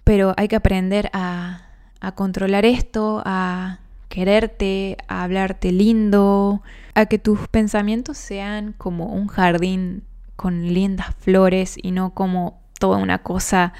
Pero 0.04 0.34
hay 0.36 0.50
que 0.50 0.58
aprender 0.58 1.10
a, 1.14 1.62
a 2.02 2.12
controlar 2.14 2.66
esto, 2.66 3.24
a 3.24 3.80
quererte, 4.10 4.98
a 5.08 5.24
hablarte 5.24 5.72
lindo, 5.72 6.62
a 6.94 7.06
que 7.06 7.20
tus 7.20 7.48
pensamientos 7.48 8.18
sean 8.18 8.74
como 8.78 9.14
un 9.14 9.28
jardín 9.28 10.04
con 10.40 10.74
lindas 10.74 11.14
flores 11.20 11.76
y 11.76 11.92
no 11.92 12.14
como 12.14 12.62
toda 12.80 12.98
una 12.98 13.24
cosa 13.24 13.74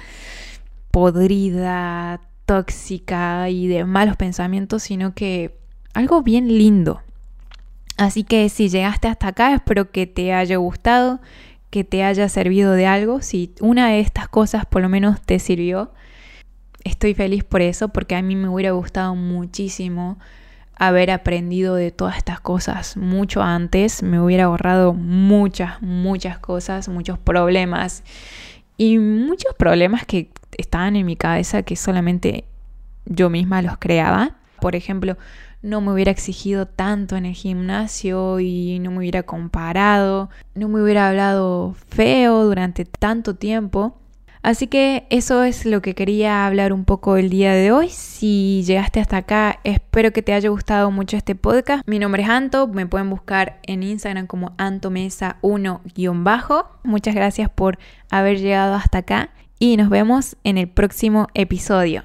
podrida, 0.90 2.20
tóxica 2.44 3.48
y 3.48 3.66
de 3.66 3.86
malos 3.86 4.16
pensamientos, 4.18 4.82
sino 4.82 5.14
que 5.14 5.56
algo 5.94 6.22
bien 6.22 6.48
lindo. 6.48 7.00
Así 7.96 8.24
que 8.24 8.46
si 8.50 8.68
llegaste 8.68 9.08
hasta 9.08 9.28
acá, 9.28 9.54
espero 9.54 9.90
que 9.90 10.06
te 10.06 10.34
haya 10.34 10.58
gustado, 10.58 11.20
que 11.70 11.82
te 11.82 12.04
haya 12.04 12.28
servido 12.28 12.72
de 12.72 12.84
algo. 12.84 13.22
Si 13.22 13.54
una 13.62 13.88
de 13.88 14.00
estas 14.00 14.28
cosas 14.28 14.66
por 14.66 14.82
lo 14.82 14.90
menos 14.90 15.22
te 15.22 15.38
sirvió, 15.38 15.94
estoy 16.84 17.14
feliz 17.14 17.42
por 17.42 17.62
eso, 17.62 17.88
porque 17.88 18.16
a 18.16 18.22
mí 18.22 18.36
me 18.36 18.50
hubiera 18.50 18.72
gustado 18.72 19.14
muchísimo 19.14 20.18
haber 20.80 21.10
aprendido 21.10 21.74
de 21.74 21.90
todas 21.90 22.16
estas 22.16 22.40
cosas 22.40 22.96
mucho 22.96 23.42
antes. 23.42 24.02
Me 24.02 24.18
hubiera 24.18 24.44
ahorrado 24.44 24.94
muchas, 24.94 25.80
muchas 25.82 26.38
cosas, 26.38 26.88
muchos 26.88 27.18
problemas 27.18 28.02
y 28.78 28.98
muchos 28.98 29.54
problemas 29.58 30.06
que 30.06 30.30
estaban 30.56 30.96
en 30.96 31.04
mi 31.04 31.16
cabeza 31.16 31.62
que 31.62 31.76
solamente 31.76 32.46
yo 33.04 33.28
misma 33.28 33.60
los 33.60 33.76
creaba. 33.76 34.38
Por 34.58 34.74
ejemplo, 34.74 35.18
no 35.60 35.82
me 35.82 35.92
hubiera 35.92 36.12
exigido 36.12 36.66
tanto 36.66 37.16
en 37.16 37.26
el 37.26 37.34
gimnasio 37.34 38.40
y 38.40 38.78
no 38.78 38.90
me 38.90 38.98
hubiera 38.98 39.22
comparado, 39.24 40.30
no 40.54 40.68
me 40.68 40.82
hubiera 40.82 41.10
hablado 41.10 41.74
feo 41.88 42.42
durante 42.44 42.86
tanto 42.86 43.36
tiempo. 43.36 43.99
Así 44.42 44.68
que 44.68 45.06
eso 45.10 45.44
es 45.44 45.66
lo 45.66 45.82
que 45.82 45.94
quería 45.94 46.46
hablar 46.46 46.72
un 46.72 46.86
poco 46.86 47.16
el 47.16 47.28
día 47.28 47.52
de 47.52 47.72
hoy. 47.72 47.90
Si 47.90 48.62
llegaste 48.64 48.98
hasta 48.98 49.18
acá, 49.18 49.60
espero 49.64 50.12
que 50.12 50.22
te 50.22 50.32
haya 50.32 50.48
gustado 50.48 50.90
mucho 50.90 51.18
este 51.18 51.34
podcast. 51.34 51.86
Mi 51.86 51.98
nombre 51.98 52.22
es 52.22 52.28
Anto, 52.28 52.66
me 52.66 52.86
pueden 52.86 53.10
buscar 53.10 53.60
en 53.64 53.82
Instagram 53.82 54.26
como 54.26 54.56
antomesa1-bajo. 54.56 56.70
Muchas 56.84 57.14
gracias 57.14 57.50
por 57.50 57.78
haber 58.10 58.38
llegado 58.38 58.74
hasta 58.74 58.98
acá 58.98 59.30
y 59.58 59.76
nos 59.76 59.90
vemos 59.90 60.36
en 60.42 60.56
el 60.56 60.68
próximo 60.68 61.26
episodio. 61.34 62.02